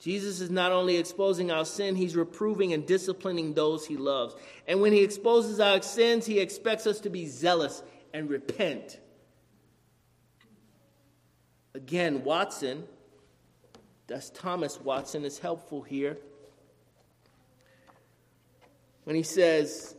Jesus 0.00 0.40
is 0.40 0.50
not 0.50 0.72
only 0.72 0.96
exposing 0.96 1.50
our 1.50 1.66
sin, 1.66 1.94
he's 1.94 2.16
reproving 2.16 2.72
and 2.72 2.86
disciplining 2.86 3.52
those 3.52 3.86
he 3.86 3.98
loves. 3.98 4.34
And 4.66 4.80
when 4.80 4.92
he 4.92 5.04
exposes 5.04 5.60
our 5.60 5.82
sins, 5.82 6.24
he 6.24 6.40
expects 6.40 6.86
us 6.86 7.00
to 7.00 7.10
be 7.10 7.26
zealous 7.26 7.82
and 8.14 8.30
repent. 8.30 8.98
Again, 11.74 12.24
Watson, 12.24 12.84
that's 14.06 14.30
Thomas 14.30 14.80
Watson, 14.80 15.24
is 15.24 15.38
helpful 15.38 15.82
here 15.82 16.16
when 19.04 19.16
he 19.16 19.22
says, 19.22 19.94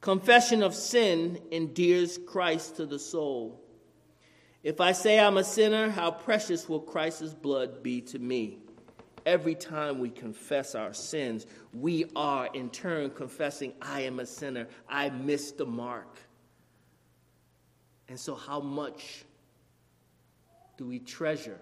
Confession 0.00 0.62
of 0.62 0.74
sin 0.74 1.40
endears 1.50 2.16
Christ 2.28 2.76
to 2.76 2.86
the 2.86 2.98
soul. 2.98 3.60
If 4.62 4.80
I 4.80 4.92
say 4.92 5.18
I'm 5.18 5.36
a 5.36 5.44
sinner, 5.44 5.90
how 5.90 6.12
precious 6.12 6.68
will 6.68 6.80
Christ's 6.80 7.34
blood 7.34 7.82
be 7.82 8.00
to 8.02 8.18
me? 8.18 8.58
Every 9.26 9.56
time 9.56 9.98
we 9.98 10.08
confess 10.08 10.76
our 10.76 10.94
sins, 10.94 11.46
we 11.74 12.04
are 12.14 12.48
in 12.54 12.70
turn 12.70 13.10
confessing, 13.10 13.72
I 13.82 14.02
am 14.02 14.20
a 14.20 14.26
sinner. 14.26 14.68
I 14.88 15.10
missed 15.10 15.58
the 15.58 15.66
mark. 15.66 16.16
And 18.08 18.18
so, 18.18 18.36
how 18.36 18.60
much 18.60 19.24
do 20.78 20.86
we 20.86 21.00
treasure? 21.00 21.58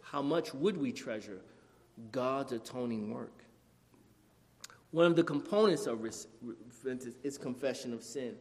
How 0.00 0.22
much 0.22 0.54
would 0.54 0.78
we 0.78 0.92
treasure 0.92 1.42
God's 2.10 2.52
atoning 2.52 3.12
work? 3.12 3.44
One 4.90 5.04
of 5.04 5.14
the 5.14 5.24
components 5.24 5.86
of 5.86 6.02
repentance 6.02 7.16
is 7.22 7.36
confession 7.36 7.92
of 7.92 8.02
sin. 8.02 8.34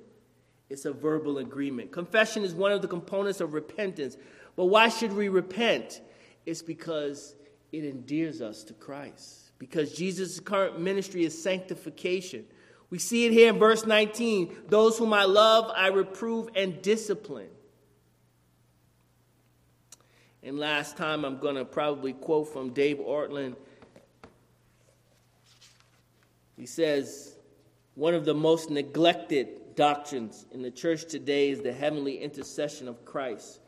It's 0.69 0.85
a 0.85 0.93
verbal 0.93 1.39
agreement. 1.39 1.91
Confession 1.91 2.43
is 2.43 2.53
one 2.53 2.71
of 2.71 2.81
the 2.81 2.87
components 2.87 3.41
of 3.41 3.53
repentance. 3.53 4.15
But 4.55 4.65
why 4.65 4.87
should 4.87 5.11
we 5.11 5.27
repent? 5.27 5.99
It's 6.45 6.61
because 6.61 7.35
it 7.73 7.83
endears 7.83 8.39
us 8.39 8.63
to 8.65 8.73
Christ. 8.73 9.51
Because 9.57 9.91
Jesus' 9.93 10.39
current 10.39 10.79
ministry 10.79 11.25
is 11.25 11.41
sanctification. 11.41 12.45
We 12.89 12.99
see 12.99 13.25
it 13.25 13.33
here 13.33 13.49
in 13.49 13.57
verse 13.57 13.85
19 13.85 14.55
those 14.67 14.97
whom 14.97 15.11
I 15.11 15.25
love, 15.25 15.71
I 15.75 15.87
reprove 15.87 16.49
and 16.55 16.81
discipline. 16.81 17.49
And 20.43 20.59
last 20.59 20.97
time, 20.97 21.25
I'm 21.25 21.39
going 21.39 21.55
to 21.55 21.65
probably 21.65 22.13
quote 22.13 22.51
from 22.51 22.71
Dave 22.71 22.97
Ortlund. 22.97 23.55
He 26.57 26.65
says, 26.65 27.35
One 27.95 28.13
of 28.13 28.25
the 28.25 28.33
most 28.33 28.69
neglected 28.69 29.75
doctrines 29.75 30.45
in 30.51 30.61
the 30.61 30.69
church 30.69 31.05
today 31.05 31.49
is 31.49 31.61
the 31.61 31.73
heavenly 31.73 32.17
intercession 32.17 32.87
of 32.87 33.03
Christ. 33.05 33.61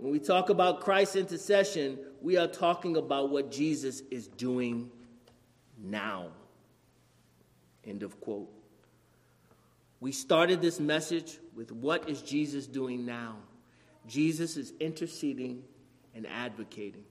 When 0.00 0.12
we 0.12 0.18
talk 0.18 0.48
about 0.48 0.80
Christ's 0.80 1.16
intercession, 1.16 1.98
we 2.22 2.38
are 2.38 2.46
talking 2.46 2.96
about 2.96 3.28
what 3.28 3.50
Jesus 3.50 4.00
is 4.10 4.28
doing 4.28 4.90
now. 5.78 6.28
End 7.84 8.02
of 8.02 8.18
quote. 8.18 8.48
We 10.00 10.12
started 10.12 10.62
this 10.62 10.80
message 10.80 11.38
with 11.54 11.70
what 11.70 12.08
is 12.08 12.22
Jesus 12.22 12.66
doing 12.66 13.04
now? 13.04 13.36
Jesus 14.06 14.56
is 14.56 14.72
interceding 14.80 15.62
and 16.14 16.26
advocating. 16.26 17.04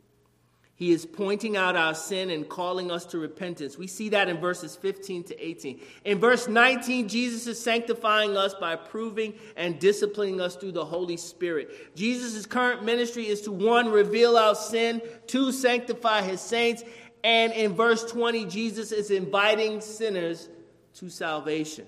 He 0.80 0.94
is 0.94 1.06
pointing 1.06 1.58
out 1.58 1.76
our 1.76 1.94
sin 1.94 2.30
and 2.30 2.48
calling 2.48 2.90
us 2.90 3.06
to 3.08 3.20
repentance. 3.20 3.78
We 3.78 3.86
see 3.86 4.08
that 4.10 4.30
in 4.30 4.38
verses 4.38 4.78
15 4.78 5.26
to 5.26 5.46
18. 5.46 5.82
In 6.06 6.20
verse 6.20 6.48
19, 6.48 7.10
Jesus 7.10 7.48
is 7.48 7.62
sanctifying 7.62 8.38
us 8.38 8.54
by 8.54 8.78
proving 8.78 9.34
and 9.58 9.78
disciplining 9.78 10.40
us 10.40 10.56
through 10.56 10.72
the 10.72 10.86
Holy 10.86 11.18
Spirit. 11.18 11.94
Jesus' 11.98 12.46
current 12.46 12.86
ministry 12.86 13.28
is 13.28 13.42
to 13.42 13.52
one, 13.52 13.90
reveal 13.90 14.38
our 14.38 14.56
sin, 14.56 15.02
two, 15.28 15.52
sanctify 15.52 16.22
his 16.22 16.40
saints, 16.40 16.82
and 17.26 17.52
in 17.52 17.74
verse 17.74 18.10
20, 18.10 18.46
Jesus 18.46 18.94
is 18.94 19.12
inviting 19.12 19.82
sinners 19.82 20.48
to 20.94 21.10
salvation. 21.10 21.88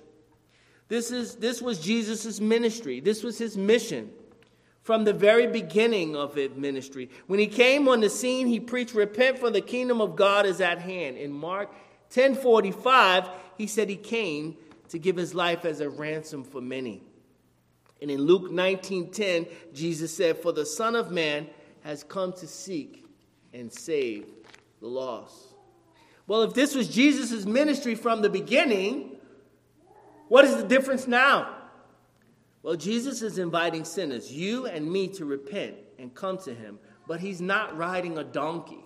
This, 0.89 1.11
is, 1.11 1.35
this 1.35 1.61
was 1.61 1.79
Jesus' 1.79 2.41
ministry, 2.41 2.99
this 2.99 3.23
was 3.23 3.37
his 3.37 3.55
mission 3.55 4.11
from 4.81 5.03
the 5.03 5.13
very 5.13 5.47
beginning 5.47 6.15
of 6.15 6.35
his 6.35 6.51
ministry. 6.55 7.09
When 7.27 7.39
he 7.39 7.47
came 7.47 7.87
on 7.87 8.01
the 8.01 8.09
scene, 8.09 8.47
he 8.47 8.59
preached, 8.59 8.93
Repent, 8.93 9.39
for 9.39 9.49
the 9.49 9.61
kingdom 9.61 10.01
of 10.01 10.15
God 10.15 10.45
is 10.45 10.59
at 10.59 10.79
hand. 10.79 11.17
In 11.17 11.31
Mark 11.31 11.71
10:45, 12.09 13.29
he 13.57 13.67
said 13.67 13.89
he 13.89 13.95
came 13.95 14.57
to 14.89 14.99
give 14.99 15.15
his 15.15 15.33
life 15.33 15.65
as 15.65 15.79
a 15.79 15.89
ransom 15.89 16.43
for 16.43 16.61
many. 16.61 17.03
And 18.01 18.09
in 18.09 18.21
Luke 18.21 18.51
19:10, 18.51 19.47
Jesus 19.73 20.15
said, 20.15 20.37
For 20.37 20.51
the 20.51 20.65
Son 20.65 20.95
of 20.95 21.11
Man 21.11 21.47
has 21.81 22.03
come 22.03 22.33
to 22.33 22.47
seek 22.47 23.05
and 23.53 23.71
save 23.71 24.25
the 24.79 24.87
lost. 24.87 25.53
Well, 26.27 26.43
if 26.43 26.53
this 26.53 26.73
was 26.73 26.87
Jesus' 26.87 27.45
ministry 27.45 27.95
from 27.95 28.21
the 28.21 28.29
beginning, 28.29 29.17
what 30.27 30.45
is 30.45 30.55
the 30.55 30.63
difference 30.63 31.07
now? 31.07 31.60
Well, 32.63 32.75
Jesus 32.75 33.21
is 33.21 33.37
inviting 33.37 33.85
sinners, 33.85 34.31
you 34.31 34.67
and 34.67 34.91
me, 34.91 35.07
to 35.09 35.25
repent 35.25 35.75
and 35.97 36.13
come 36.13 36.37
to 36.39 36.53
him, 36.53 36.79
but 37.07 37.19
he's 37.19 37.41
not 37.41 37.75
riding 37.75 38.17
a 38.17 38.23
donkey. 38.23 38.83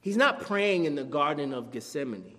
He's 0.00 0.16
not 0.16 0.40
praying 0.40 0.84
in 0.84 0.94
the 0.94 1.04
Garden 1.04 1.52
of 1.52 1.72
Gethsemane. 1.72 2.36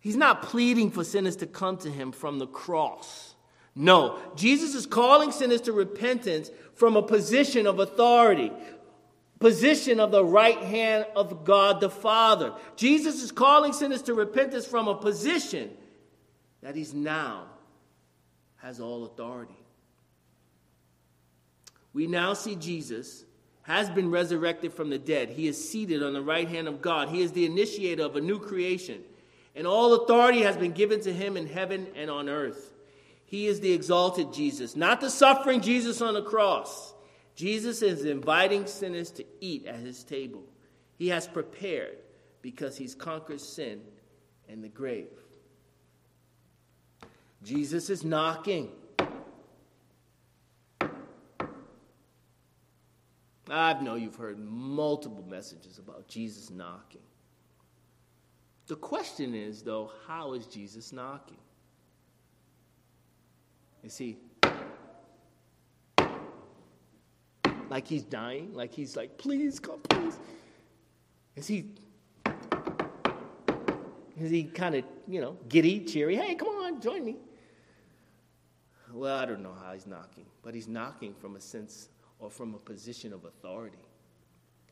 He's 0.00 0.16
not 0.16 0.42
pleading 0.42 0.90
for 0.90 1.04
sinners 1.04 1.36
to 1.36 1.46
come 1.46 1.76
to 1.78 1.90
him 1.90 2.12
from 2.12 2.38
the 2.38 2.46
cross. 2.46 3.34
No, 3.74 4.18
Jesus 4.36 4.74
is 4.74 4.84
calling 4.84 5.32
sinners 5.32 5.62
to 5.62 5.72
repentance 5.72 6.50
from 6.74 6.96
a 6.96 7.02
position 7.02 7.66
of 7.66 7.78
authority, 7.78 8.52
position 9.38 10.00
of 10.00 10.10
the 10.10 10.24
right 10.24 10.58
hand 10.58 11.06
of 11.16 11.44
God 11.44 11.80
the 11.80 11.88
Father. 11.88 12.52
Jesus 12.76 13.22
is 13.22 13.32
calling 13.32 13.72
sinners 13.72 14.02
to 14.02 14.14
repentance 14.14 14.66
from 14.66 14.88
a 14.88 14.94
position 14.94 15.70
that 16.60 16.76
he's 16.76 16.92
now 16.92 17.46
has 18.62 18.80
all 18.80 19.04
authority. 19.04 19.58
We 21.92 22.06
now 22.06 22.32
see 22.32 22.54
Jesus 22.54 23.24
has 23.62 23.90
been 23.90 24.10
resurrected 24.10 24.72
from 24.72 24.90
the 24.90 24.98
dead. 24.98 25.30
He 25.30 25.46
is 25.46 25.70
seated 25.70 26.02
on 26.02 26.14
the 26.14 26.22
right 26.22 26.48
hand 26.48 26.68
of 26.68 26.80
God. 26.80 27.08
He 27.08 27.22
is 27.22 27.32
the 27.32 27.44
initiator 27.44 28.04
of 28.04 28.16
a 28.16 28.20
new 28.20 28.38
creation. 28.38 29.02
And 29.54 29.66
all 29.66 29.94
authority 29.94 30.42
has 30.42 30.56
been 30.56 30.72
given 30.72 31.00
to 31.02 31.12
him 31.12 31.36
in 31.36 31.46
heaven 31.46 31.88
and 31.94 32.10
on 32.10 32.28
earth. 32.28 32.72
He 33.24 33.46
is 33.46 33.60
the 33.60 33.72
exalted 33.72 34.32
Jesus, 34.32 34.76
not 34.76 35.00
the 35.00 35.10
suffering 35.10 35.60
Jesus 35.60 36.00
on 36.00 36.14
the 36.14 36.22
cross. 36.22 36.94
Jesus 37.34 37.82
is 37.82 38.04
inviting 38.04 38.66
sinners 38.66 39.10
to 39.12 39.24
eat 39.40 39.66
at 39.66 39.76
his 39.76 40.04
table. 40.04 40.42
He 40.96 41.08
has 41.08 41.26
prepared 41.26 41.98
because 42.42 42.76
he's 42.76 42.94
conquered 42.94 43.40
sin 43.40 43.80
and 44.48 44.62
the 44.62 44.68
grave. 44.68 45.08
Jesus 47.42 47.90
is 47.90 48.04
knocking. 48.04 48.70
I 53.50 53.74
know 53.82 53.96
you've 53.96 54.16
heard 54.16 54.38
multiple 54.38 55.24
messages 55.28 55.78
about 55.78 56.08
Jesus 56.08 56.50
knocking. 56.50 57.02
The 58.66 58.76
question 58.76 59.34
is, 59.34 59.62
though, 59.62 59.90
how 60.06 60.32
is 60.34 60.46
Jesus 60.46 60.92
knocking? 60.92 61.36
Is 63.82 63.98
he 63.98 64.16
like 67.68 67.86
he's 67.86 68.04
dying? 68.04 68.54
Like 68.54 68.72
he's 68.72 68.96
like, 68.96 69.18
please 69.18 69.58
come, 69.58 69.80
please? 69.80 70.18
Is 71.34 71.48
he 71.48 71.74
is 74.20 74.30
he 74.30 74.44
kind 74.44 74.76
of, 74.76 74.84
you 75.08 75.20
know, 75.20 75.36
giddy, 75.48 75.80
cheery? 75.80 76.16
Hey, 76.16 76.36
come 76.36 76.48
on, 76.48 76.80
join 76.80 77.04
me. 77.04 77.16
Well, 78.92 79.16
I 79.16 79.24
don't 79.24 79.42
know 79.42 79.54
how 79.64 79.72
he's 79.72 79.86
knocking, 79.86 80.26
but 80.42 80.54
he's 80.54 80.68
knocking 80.68 81.14
from 81.14 81.36
a 81.36 81.40
sense 81.40 81.88
or 82.18 82.30
from 82.30 82.54
a 82.54 82.58
position 82.58 83.12
of 83.12 83.24
authority. 83.24 83.78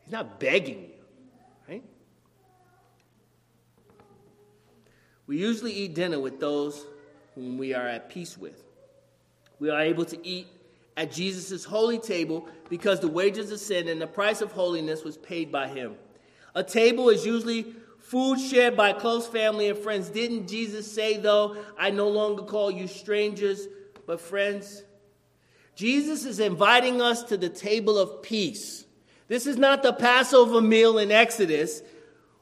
He's 0.05 0.13
not 0.13 0.39
begging 0.39 0.81
you, 0.81 0.91
right? 1.69 1.85
We 5.27 5.39
usually 5.39 5.73
eat 5.73 5.95
dinner 5.95 6.19
with 6.19 6.39
those 6.39 6.85
whom 7.35 7.57
we 7.57 7.73
are 7.73 7.87
at 7.87 8.11
peace 8.11 8.37
with. 8.37 8.63
We 9.59 9.71
are 9.71 9.81
able 9.81 10.05
to 10.07 10.27
eat 10.27 10.49
at 10.97 11.13
Jesus' 11.13 11.65
holy 11.65 11.99
table 11.99 12.49
because 12.69 13.01
the 13.01 13.09
wages 13.09 13.51
of 13.53 13.61
sin 13.61 13.89
and 13.89 14.01
the 14.01 14.07
price 14.07 14.41
of 14.43 14.53
holiness 14.53 15.05
was 15.05 15.17
paid 15.17 15.51
by 15.51 15.69
him. 15.69 15.95
A 16.55 16.65
table 16.65 17.09
is 17.09 17.25
usually 17.25 17.75
Food 18.11 18.41
shared 18.41 18.77
by 18.77 18.93
close 18.93 19.29
family 19.29 19.69
and 19.69 19.79
friends. 19.79 20.09
Didn't 20.09 20.49
Jesus 20.49 20.91
say, 20.91 21.17
though, 21.17 21.57
I 21.79 21.91
no 21.91 22.09
longer 22.09 22.43
call 22.43 22.69
you 22.69 22.89
strangers, 22.89 23.69
but 24.11 24.21
friends? 24.21 24.83
Jesus 25.77 26.25
is 26.25 26.41
inviting 26.41 27.01
us 27.01 27.23
to 27.23 27.37
the 27.37 27.49
table 27.49 27.97
of 27.97 28.23
peace. 28.23 28.85
This 29.29 29.47
is 29.47 29.57
not 29.57 29.85
the 29.85 29.93
Passover 29.93 30.61
meal 30.61 30.99
in 30.99 31.13
Exodus 31.13 31.81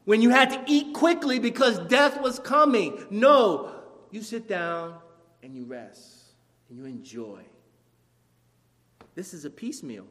when 0.07 0.23
you 0.23 0.31
had 0.31 0.49
to 0.49 0.65
eat 0.67 0.95
quickly 0.95 1.39
because 1.39 1.79
death 1.81 2.23
was 2.23 2.39
coming. 2.39 3.05
No, 3.11 3.71
you 4.11 4.23
sit 4.23 4.49
down 4.49 4.95
and 5.43 5.55
you 5.55 5.67
rest 5.67 6.33
and 6.71 6.79
you 6.79 6.87
enjoy. 6.87 7.43
This 9.15 9.35
is 9.35 9.45
a 9.45 9.51
peace 9.51 9.83
meal. 9.83 10.07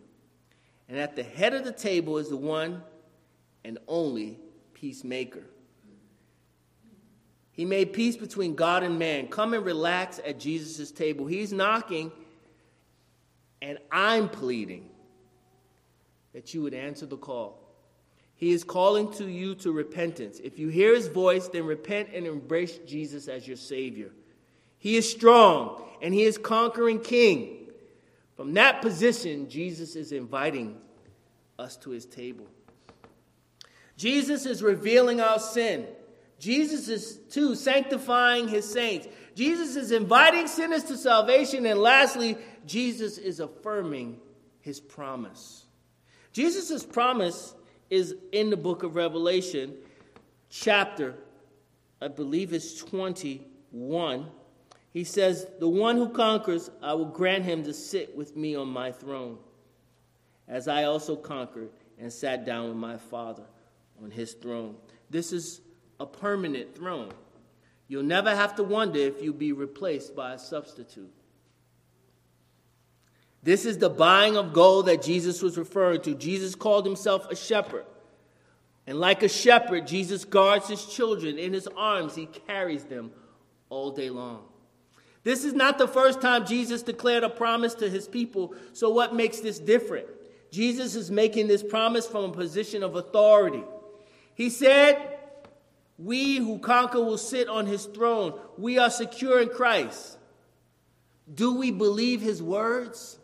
And 0.88 1.00
at 1.00 1.16
the 1.16 1.24
head 1.24 1.56
of 1.56 1.64
the 1.64 1.72
table 1.72 2.20
is 2.20 2.30
the 2.30 2.38
one 2.38 2.84
and 3.66 3.80
only 3.88 4.38
peacemaker. 4.76 5.46
He 7.58 7.66
made 7.66 7.92
peace 7.92 8.16
between 8.16 8.54
God 8.54 8.84
and 8.84 9.00
man. 9.00 9.28
Come 9.28 9.56
and 9.56 9.66
relax 9.66 10.22
at 10.24 10.40
Jesus' 10.40 10.92
table. 10.92 11.26
He's 11.26 11.52
knocking, 11.52 12.12
and 13.64 13.80
I'm 13.92 14.30
pleading 14.30 14.88
that 16.34 16.54
you 16.54 16.62
would 16.62 16.76
answer 16.76 17.08
the 17.08 17.18
call. 17.18 17.60
He 18.36 18.52
is 18.52 18.64
calling 18.64 19.12
to 19.14 19.28
you 19.28 19.56
to 19.56 19.72
repentance. 19.72 20.40
If 20.44 20.60
you 20.60 20.68
hear 20.68 20.94
his 20.94 21.08
voice, 21.08 21.48
then 21.48 21.66
repent 21.66 22.10
and 22.14 22.28
embrace 22.28 22.78
Jesus 22.86 23.28
as 23.28 23.48
your 23.48 23.58
Savior. 23.58 24.12
He 24.78 24.96
is 24.96 25.10
strong 25.10 25.84
and 26.04 26.14
he 26.14 26.22
is 26.22 26.38
conquering 26.38 27.00
king. 27.00 27.70
From 28.36 28.54
that 28.54 28.84
position, 28.84 29.50
Jesus 29.50 29.96
is 29.96 30.12
inviting 30.12 30.78
us 31.58 31.76
to 31.78 31.90
his 31.90 32.06
table. 32.06 32.46
Jesus 33.98 34.46
is 34.46 34.62
revealing 34.62 35.20
our 35.20 35.40
sin. 35.40 35.88
Jesus 36.40 36.88
is, 36.88 37.18
too, 37.30 37.56
sanctifying 37.56 38.48
his 38.48 38.70
saints. 38.70 39.08
Jesus 39.36 39.76
is 39.76 39.92
inviting 39.92 40.48
sinners 40.48 40.84
to 40.86 40.98
salvation. 40.98 41.66
And 41.66 41.80
lastly, 41.80 42.38
Jesus 42.66 43.18
is 43.18 43.40
affirming 43.40 44.20
his 44.62 44.80
promise. 44.80 45.66
Jesus' 46.34 46.84
promise 46.84 47.56
is 47.90 48.16
in 48.32 48.50
the 48.50 48.58
book 48.58 48.84
of 48.84 48.96
Revelation, 48.96 49.74
chapter, 50.50 51.16
I 52.02 52.10
believe 52.10 52.54
it's 52.54 52.76
21. 52.76 54.30
He 54.92 55.04
says, 55.04 55.48
The 55.60 55.70
one 55.70 55.98
who 55.98 56.10
conquers, 56.10 56.70
I 56.82 56.94
will 56.94 57.06
grant 57.06 57.46
him 57.46 57.64
to 57.64 57.74
sit 57.74 58.16
with 58.16 58.36
me 58.36 58.56
on 58.56 58.68
my 58.68 58.92
throne, 58.92 59.38
as 60.48 60.68
I 60.68 60.84
also 60.84 61.16
conquered 61.16 61.70
and 62.00 62.12
sat 62.12 62.46
down 62.46 62.68
with 62.68 62.78
my 62.78 62.98
Father 62.98 63.44
on 64.04 64.12
his 64.12 64.34
throne. 64.34 64.76
This 65.10 65.32
is 65.32 65.62
a 66.00 66.06
permanent 66.06 66.76
throne. 66.76 67.12
You'll 67.88 68.04
never 68.04 68.36
have 68.36 68.56
to 68.56 68.64
wonder 68.64 69.00
if 69.00 69.22
you'll 69.22 69.34
be 69.34 69.54
replaced 69.54 70.16
by 70.16 70.34
a 70.34 70.40
substitute. 70.40 71.12
This 73.44 73.66
is 73.66 73.78
the 73.78 73.90
buying 73.90 74.36
of 74.36 74.52
gold 74.52 74.88
that 74.88 75.02
Jesus 75.02 75.42
was 75.42 75.58
referring 75.58 76.02
to. 76.02 76.14
Jesus 76.14 76.56
called 76.56 76.86
himself 76.86 77.32
a 77.32 77.36
shepherd. 77.36 77.86
And 78.86 79.00
like 79.00 79.24
a 79.24 79.30
shepherd, 79.30 79.88
Jesus 79.88 80.26
guards 80.26 80.68
his 80.68 80.86
children 80.86 81.38
in 81.38 81.54
his 81.54 81.68
arms. 81.78 82.16
He 82.16 82.26
carries 82.26 82.84
them 82.84 83.12
all 83.70 83.92
day 83.92 84.10
long. 84.10 84.44
This 85.24 85.44
is 85.44 85.54
not 85.54 85.78
the 85.78 85.88
first 85.88 86.22
time 86.22 86.46
Jesus 86.46 86.84
declared 86.84 87.24
a 87.24 87.30
promise 87.30 87.74
to 87.76 87.90
his 87.90 88.08
people. 88.08 88.56
So, 88.72 88.90
what 88.90 89.14
makes 89.14 89.42
this 89.42 89.60
different? 89.60 90.08
Jesus 90.52 90.96
is 90.96 91.12
making 91.12 91.48
this 91.48 91.64
promise 91.64 92.08
from 92.08 92.26
a 92.26 92.34
position 92.34 92.82
of 92.82 92.96
authority. 92.96 93.64
He 94.36 94.50
said, 94.50 95.17
We 95.98 96.38
who 96.38 96.60
conquer 96.60 97.02
will 97.02 97.18
sit 97.18 97.48
on 97.48 97.66
his 97.66 97.86
throne. 97.86 98.40
We 98.58 98.78
are 98.78 98.90
secure 98.90 99.40
in 99.40 99.50
Christ. 99.50 100.18
Do 101.34 101.56
we 101.56 101.72
believe 101.72 102.22
his 102.22 102.42
words? 102.42 103.18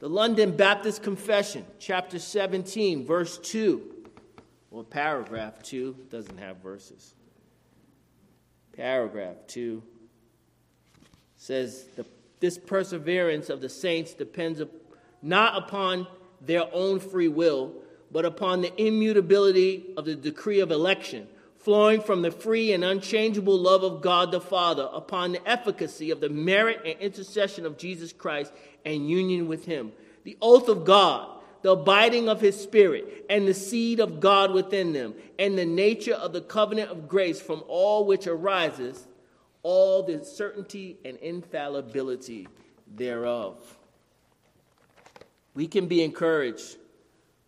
The 0.00 0.08
London 0.08 0.56
Baptist 0.56 1.02
Confession, 1.02 1.66
chapter 1.78 2.18
17, 2.18 3.06
verse 3.06 3.36
2, 3.36 3.82
or 4.70 4.82
paragraph 4.82 5.62
2, 5.62 5.94
doesn't 6.10 6.38
have 6.38 6.56
verses. 6.56 7.14
Paragraph 8.72 9.36
2 9.48 9.82
says, 11.36 11.84
This 12.40 12.56
perseverance 12.56 13.50
of 13.50 13.60
the 13.60 13.68
saints 13.68 14.14
depends 14.14 14.62
not 15.20 15.62
upon 15.62 16.06
their 16.40 16.64
own 16.72 16.98
free 16.98 17.28
will, 17.28 17.74
but 18.12 18.24
upon 18.24 18.60
the 18.60 18.72
immutability 18.80 19.86
of 19.96 20.04
the 20.04 20.14
decree 20.14 20.60
of 20.60 20.70
election, 20.70 21.28
flowing 21.56 22.00
from 22.00 22.22
the 22.22 22.30
free 22.30 22.72
and 22.72 22.82
unchangeable 22.82 23.58
love 23.58 23.82
of 23.82 24.00
God 24.00 24.32
the 24.32 24.40
Father, 24.40 24.88
upon 24.92 25.32
the 25.32 25.48
efficacy 25.48 26.10
of 26.10 26.20
the 26.20 26.28
merit 26.28 26.80
and 26.84 26.98
intercession 26.98 27.66
of 27.66 27.78
Jesus 27.78 28.12
Christ 28.12 28.52
and 28.84 29.08
union 29.08 29.46
with 29.46 29.66
Him, 29.66 29.92
the 30.24 30.36
oath 30.40 30.68
of 30.68 30.84
God, 30.84 31.28
the 31.62 31.72
abiding 31.72 32.28
of 32.28 32.40
His 32.40 32.60
Spirit, 32.60 33.26
and 33.28 33.46
the 33.46 33.54
seed 33.54 34.00
of 34.00 34.20
God 34.20 34.52
within 34.52 34.92
them, 34.92 35.14
and 35.38 35.56
the 35.56 35.66
nature 35.66 36.14
of 36.14 36.32
the 36.32 36.40
covenant 36.40 36.90
of 36.90 37.08
grace 37.08 37.40
from 37.40 37.62
all 37.68 38.06
which 38.06 38.26
arises, 38.26 39.06
all 39.62 40.02
the 40.02 40.24
certainty 40.24 40.96
and 41.04 41.18
infallibility 41.18 42.48
thereof. 42.96 43.76
We 45.54 45.66
can 45.66 45.86
be 45.86 46.02
encouraged. 46.02 46.76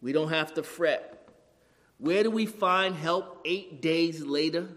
We 0.03 0.13
don't 0.13 0.31
have 0.31 0.53
to 0.55 0.63
fret. 0.63 1.29
Where 1.99 2.25
do 2.25 2.31
we 2.31 2.47
find 2.47 2.97
help 2.97 3.41
eight 3.45 3.81
days 3.81 4.21
later? 4.23 4.69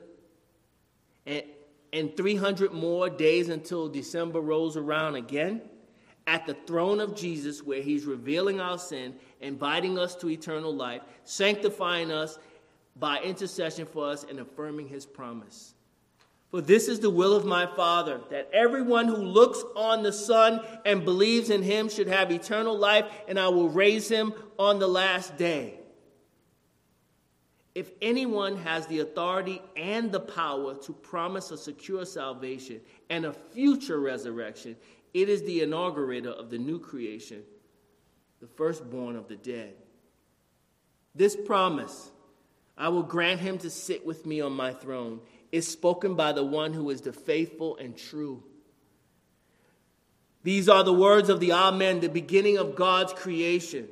And, 1.26 1.44
and 1.92 2.16
300 2.16 2.72
more 2.72 3.10
days 3.10 3.50
until 3.50 3.90
December 3.90 4.40
rolls 4.40 4.78
around 4.78 5.16
again? 5.16 5.62
At 6.28 6.46
the 6.46 6.54
throne 6.54 7.00
of 7.00 7.16
Jesus, 7.16 7.64
where 7.64 7.82
he's 7.82 8.06
revealing 8.06 8.60
our 8.60 8.78
sin, 8.78 9.16
inviting 9.42 9.98
us 9.98 10.16
to 10.18 10.30
eternal 10.30 10.74
life, 10.74 11.02
sanctifying 11.24 12.12
us 12.12 12.38
by 12.96 13.20
intercession 13.22 13.86
for 13.86 14.10
us, 14.10 14.24
and 14.30 14.40
affirming 14.40 14.88
his 14.88 15.06
promise. 15.06 15.74
For 16.56 16.62
this 16.62 16.88
is 16.88 17.02
the 17.02 17.10
will 17.10 17.36
of 17.36 17.44
my 17.44 17.66
Father, 17.66 18.22
that 18.30 18.50
everyone 18.54 19.10
who 19.10 19.18
looks 19.18 19.62
on 19.76 20.04
the 20.04 20.14
Son 20.14 20.62
and 20.86 21.04
believes 21.04 21.50
in 21.50 21.62
him 21.62 21.90
should 21.90 22.08
have 22.08 22.32
eternal 22.32 22.78
life, 22.78 23.04
and 23.28 23.38
I 23.38 23.50
will 23.50 23.68
raise 23.68 24.08
him 24.08 24.34
on 24.58 24.80
the 24.80 24.88
last 24.88 25.36
day. 25.36 25.82
If 27.74 27.92
anyone 28.02 28.56
has 28.56 28.88
the 28.88 29.02
authority 29.02 29.62
and 29.76 30.14
the 30.14 30.22
power 30.22 30.76
to 30.76 30.94
promise 30.94 31.52
a 31.52 31.58
secure 31.58 32.06
salvation 32.06 32.80
and 33.10 33.26
a 33.26 33.34
future 33.34 34.00
resurrection, 34.00 34.78
it 35.14 35.28
is 35.28 35.44
the 35.44 35.62
inaugurator 35.62 36.32
of 36.32 36.50
the 36.50 36.58
new 36.58 36.80
creation, 36.80 37.44
the 38.40 38.48
firstborn 38.48 39.18
of 39.18 39.28
the 39.28 39.36
dead. 39.36 39.74
This 41.14 41.36
promise, 41.36 42.12
I 42.78 42.88
will 42.88 43.04
grant 43.04 43.42
him 43.42 43.58
to 43.58 43.70
sit 43.70 44.06
with 44.06 44.26
me 44.26 44.40
on 44.40 44.54
my 44.54 44.72
throne 44.72 45.20
is 45.52 45.68
spoken 45.68 46.16
by 46.16 46.32
the 46.32 46.44
one 46.44 46.74
who 46.74 46.90
is 46.90 47.02
the 47.02 47.14
faithful 47.14 47.78
and 47.78 47.98
true. 47.98 48.44
These 50.44 50.70
are 50.70 50.84
the 50.84 50.94
words 50.94 51.30
of 51.30 51.40
the 51.40 51.54
Amen, 51.54 52.02
the 52.02 52.10
beginning 52.10 52.58
of 52.58 52.76
God's 52.76 53.14
creation. 53.14 53.88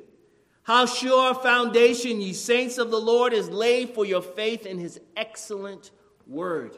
How 0.64 0.86
sure 0.86 1.32
a 1.32 1.36
foundation, 1.36 2.22
ye 2.22 2.34
saints 2.34 2.78
of 2.78 2.92
the 2.92 3.00
Lord, 3.00 3.34
is 3.34 3.50
laid 3.50 3.96
for 3.96 4.06
your 4.06 4.22
faith 4.22 4.66
in 4.66 4.78
his 4.78 5.00
excellent 5.18 5.92
word. 6.28 6.78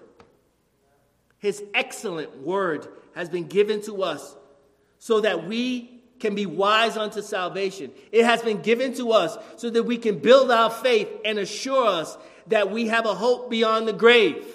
His 1.40 1.64
excellent 1.74 2.38
word 2.40 2.88
has 3.16 3.30
been 3.30 3.48
given 3.48 3.82
to 3.84 4.02
us 4.04 4.36
so 4.98 5.22
that 5.22 5.46
we 5.46 6.02
can 6.20 6.34
be 6.34 6.46
wise 6.46 6.98
unto 6.98 7.22
salvation. 7.22 7.92
It 8.12 8.26
has 8.26 8.42
been 8.42 8.62
given 8.62 8.94
to 8.96 9.12
us 9.12 9.38
so 9.58 9.70
that 9.70 9.84
we 9.84 9.98
can 9.98 10.20
build 10.20 10.50
our 10.50 10.70
faith 10.70 11.10
and 11.24 11.38
assure 11.38 11.86
us 11.86 12.18
that 12.48 12.72
we 12.72 12.88
have 12.88 13.06
a 13.06 13.14
hope 13.14 13.50
beyond 13.50 13.88
the 13.88 13.94
grave. 13.94 14.46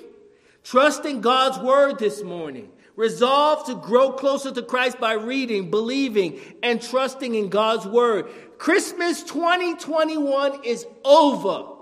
Trust 0.63 1.05
in 1.05 1.21
God's 1.21 1.59
word 1.59 1.99
this 1.99 2.23
morning. 2.23 2.71
Resolve 2.97 3.67
to 3.67 3.77
grow 3.77 4.13
closer 4.13 4.53
to 4.53 4.63
Christ 4.63 5.01
by 5.01 5.15
reading, 5.15 5.71
believing, 5.71 6.39
and 6.63 6.83
trusting 6.83 7.35
in 7.35 7.49
God's 7.49 7.87
word. 7.87 8.27
Christmas 8.59 9.23
2021 9.23 10.65
is 10.65 10.87
over. 11.05 11.77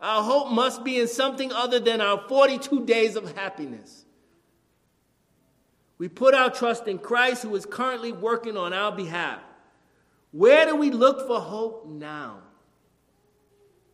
Our 0.00 0.22
hope 0.22 0.50
must 0.50 0.82
be 0.82 0.98
in 0.98 1.08
something 1.08 1.52
other 1.52 1.78
than 1.78 2.00
our 2.00 2.26
42 2.26 2.86
days 2.86 3.16
of 3.16 3.36
happiness. 3.36 4.04
We 5.98 6.08
put 6.08 6.34
our 6.34 6.50
trust 6.50 6.88
in 6.88 6.98
Christ, 6.98 7.42
who 7.42 7.54
is 7.54 7.66
currently 7.66 8.12
working 8.12 8.56
on 8.56 8.72
our 8.72 8.92
behalf. 8.92 9.40
Where 10.32 10.66
do 10.66 10.74
we 10.74 10.90
look 10.90 11.26
for 11.26 11.40
hope 11.40 11.86
now? 11.86 12.38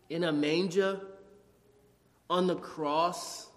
In 0.09 0.24
a 0.24 0.32
manger? 0.32 1.01
On 2.28 2.47
the 2.47 2.57
cross? 2.57 3.50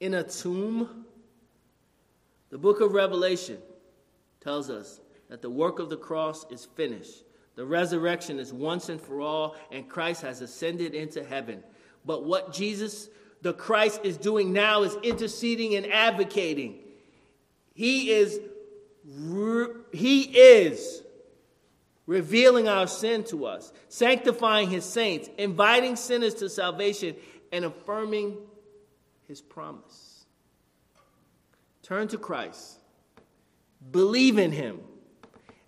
In 0.00 0.14
a 0.14 0.22
tomb? 0.22 1.04
The 2.50 2.58
book 2.58 2.80
of 2.80 2.92
Revelation 2.92 3.58
tells 4.40 4.70
us 4.70 5.00
that 5.28 5.42
the 5.42 5.50
work 5.50 5.78
of 5.78 5.90
the 5.90 5.96
cross 5.96 6.46
is 6.50 6.64
finished. 6.64 7.24
The 7.56 7.64
resurrection 7.64 8.38
is 8.38 8.52
once 8.52 8.88
and 8.88 9.00
for 9.00 9.20
all, 9.20 9.56
and 9.72 9.88
Christ 9.88 10.22
has 10.22 10.42
ascended 10.42 10.94
into 10.94 11.24
heaven. 11.24 11.64
But 12.04 12.24
what 12.24 12.52
Jesus, 12.52 13.08
the 13.42 13.54
Christ, 13.54 14.00
is 14.04 14.16
doing 14.16 14.52
now 14.52 14.82
is 14.82 14.96
interceding 15.02 15.74
and 15.74 15.86
advocating. 15.86 16.78
He 17.74 18.10
is, 18.10 18.38
he 19.92 20.22
is 20.22 21.02
revealing 22.06 22.68
our 22.68 22.86
sin 22.86 23.24
to 23.24 23.46
us, 23.46 23.72
sanctifying 23.88 24.70
his 24.70 24.84
saints, 24.84 25.28
inviting 25.38 25.96
sinners 25.96 26.34
to 26.34 26.48
salvation, 26.48 27.16
and 27.50 27.64
affirming 27.64 28.36
his 29.28 29.40
promise. 29.40 30.24
Turn 31.82 32.08
to 32.08 32.18
Christ, 32.18 32.78
believe 33.90 34.38
in 34.38 34.52
him, 34.52 34.80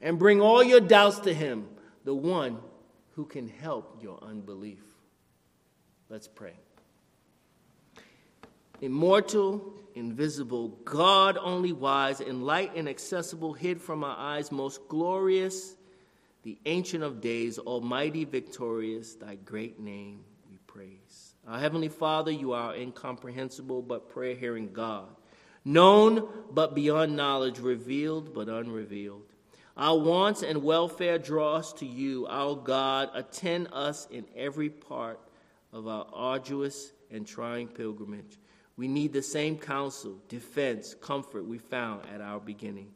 and 0.00 0.18
bring 0.18 0.40
all 0.40 0.62
your 0.62 0.80
doubts 0.80 1.20
to 1.20 1.34
him, 1.34 1.68
the 2.04 2.14
one 2.14 2.58
who 3.12 3.24
can 3.24 3.48
help 3.48 3.98
your 4.02 4.18
unbelief. 4.22 4.82
Let's 6.08 6.28
pray. 6.28 6.54
Immortal, 8.80 9.74
invisible, 9.94 10.68
God 10.84 11.36
only 11.40 11.72
wise, 11.72 12.20
in 12.20 12.42
light 12.42 12.74
inaccessible, 12.74 13.52
hid 13.52 13.80
from 13.80 14.04
our 14.04 14.16
eyes, 14.16 14.52
most 14.52 14.88
glorious, 14.88 15.74
the 16.44 16.58
Ancient 16.66 17.02
of 17.02 17.20
Days, 17.20 17.58
almighty, 17.58 18.24
victorious, 18.24 19.14
thy 19.14 19.34
great 19.34 19.80
name 19.80 20.24
we 20.50 20.58
praise. 20.66 21.34
Our 21.48 21.58
Heavenly 21.58 21.88
Father, 21.88 22.30
you 22.30 22.52
are 22.52 22.74
incomprehensible 22.74 23.80
but 23.80 24.10
prayer 24.10 24.34
hearing 24.34 24.70
God, 24.70 25.06
known 25.64 26.28
but 26.52 26.74
beyond 26.74 27.16
knowledge, 27.16 27.58
revealed 27.58 28.34
but 28.34 28.48
unrevealed. 28.48 29.22
Our 29.74 29.98
wants 29.98 30.42
and 30.42 30.62
welfare 30.62 31.18
draw 31.18 31.54
us 31.54 31.72
to 31.74 31.86
you, 31.86 32.26
our 32.28 32.54
God. 32.54 33.10
Attend 33.14 33.68
us 33.72 34.06
in 34.10 34.26
every 34.36 34.68
part 34.68 35.20
of 35.72 35.88
our 35.88 36.06
arduous 36.12 36.92
and 37.10 37.26
trying 37.26 37.68
pilgrimage. 37.68 38.38
We 38.76 38.86
need 38.86 39.12
the 39.12 39.22
same 39.22 39.56
counsel, 39.56 40.18
defense, 40.28 40.94
comfort 41.00 41.46
we 41.46 41.58
found 41.58 42.02
at 42.12 42.20
our 42.20 42.40
beginning. 42.40 42.90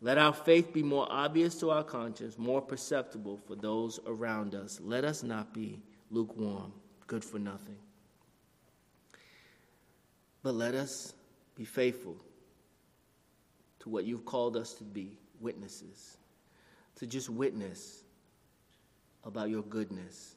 Let 0.00 0.18
our 0.18 0.32
faith 0.32 0.72
be 0.72 0.82
more 0.82 1.06
obvious 1.10 1.58
to 1.60 1.70
our 1.70 1.84
conscience, 1.84 2.38
more 2.38 2.60
perceptible 2.60 3.38
for 3.38 3.56
those 3.56 3.98
around 4.06 4.54
us. 4.54 4.80
Let 4.80 5.04
us 5.04 5.22
not 5.22 5.52
be 5.52 5.80
lukewarm, 6.10 6.72
good 7.12 7.22
for 7.22 7.38
nothing. 7.38 7.76
But 10.42 10.54
let 10.54 10.74
us 10.74 11.12
be 11.54 11.66
faithful 11.66 12.16
to 13.80 13.90
what 13.90 14.06
you've 14.06 14.24
called 14.24 14.56
us 14.56 14.72
to 14.76 14.84
be 14.84 15.18
witnesses, 15.38 16.16
to 16.96 17.06
just 17.06 17.28
witness 17.28 18.02
about 19.24 19.50
your 19.50 19.60
goodness 19.60 20.36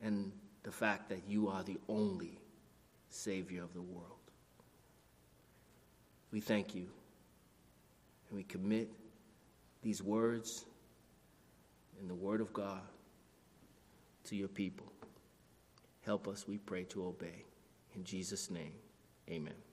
and 0.00 0.32
the 0.62 0.72
fact 0.72 1.10
that 1.10 1.20
you 1.28 1.48
are 1.48 1.62
the 1.62 1.76
only 1.86 2.38
Savior 3.10 3.62
of 3.62 3.74
the 3.74 3.82
world. 3.82 4.06
We 6.32 6.40
thank 6.40 6.74
you 6.74 6.88
and 8.30 8.38
we 8.38 8.42
commit 8.42 8.88
these 9.82 10.02
words 10.02 10.64
and 12.00 12.08
the 12.08 12.14
Word 12.14 12.40
of 12.40 12.54
God 12.54 12.80
to 14.24 14.34
your 14.34 14.48
people. 14.48 14.90
Help 16.06 16.28
us, 16.28 16.46
we 16.46 16.56
pray, 16.56 16.84
to 16.84 17.04
obey. 17.04 17.44
In 17.96 18.04
Jesus' 18.04 18.48
name, 18.48 18.74
amen. 19.28 19.65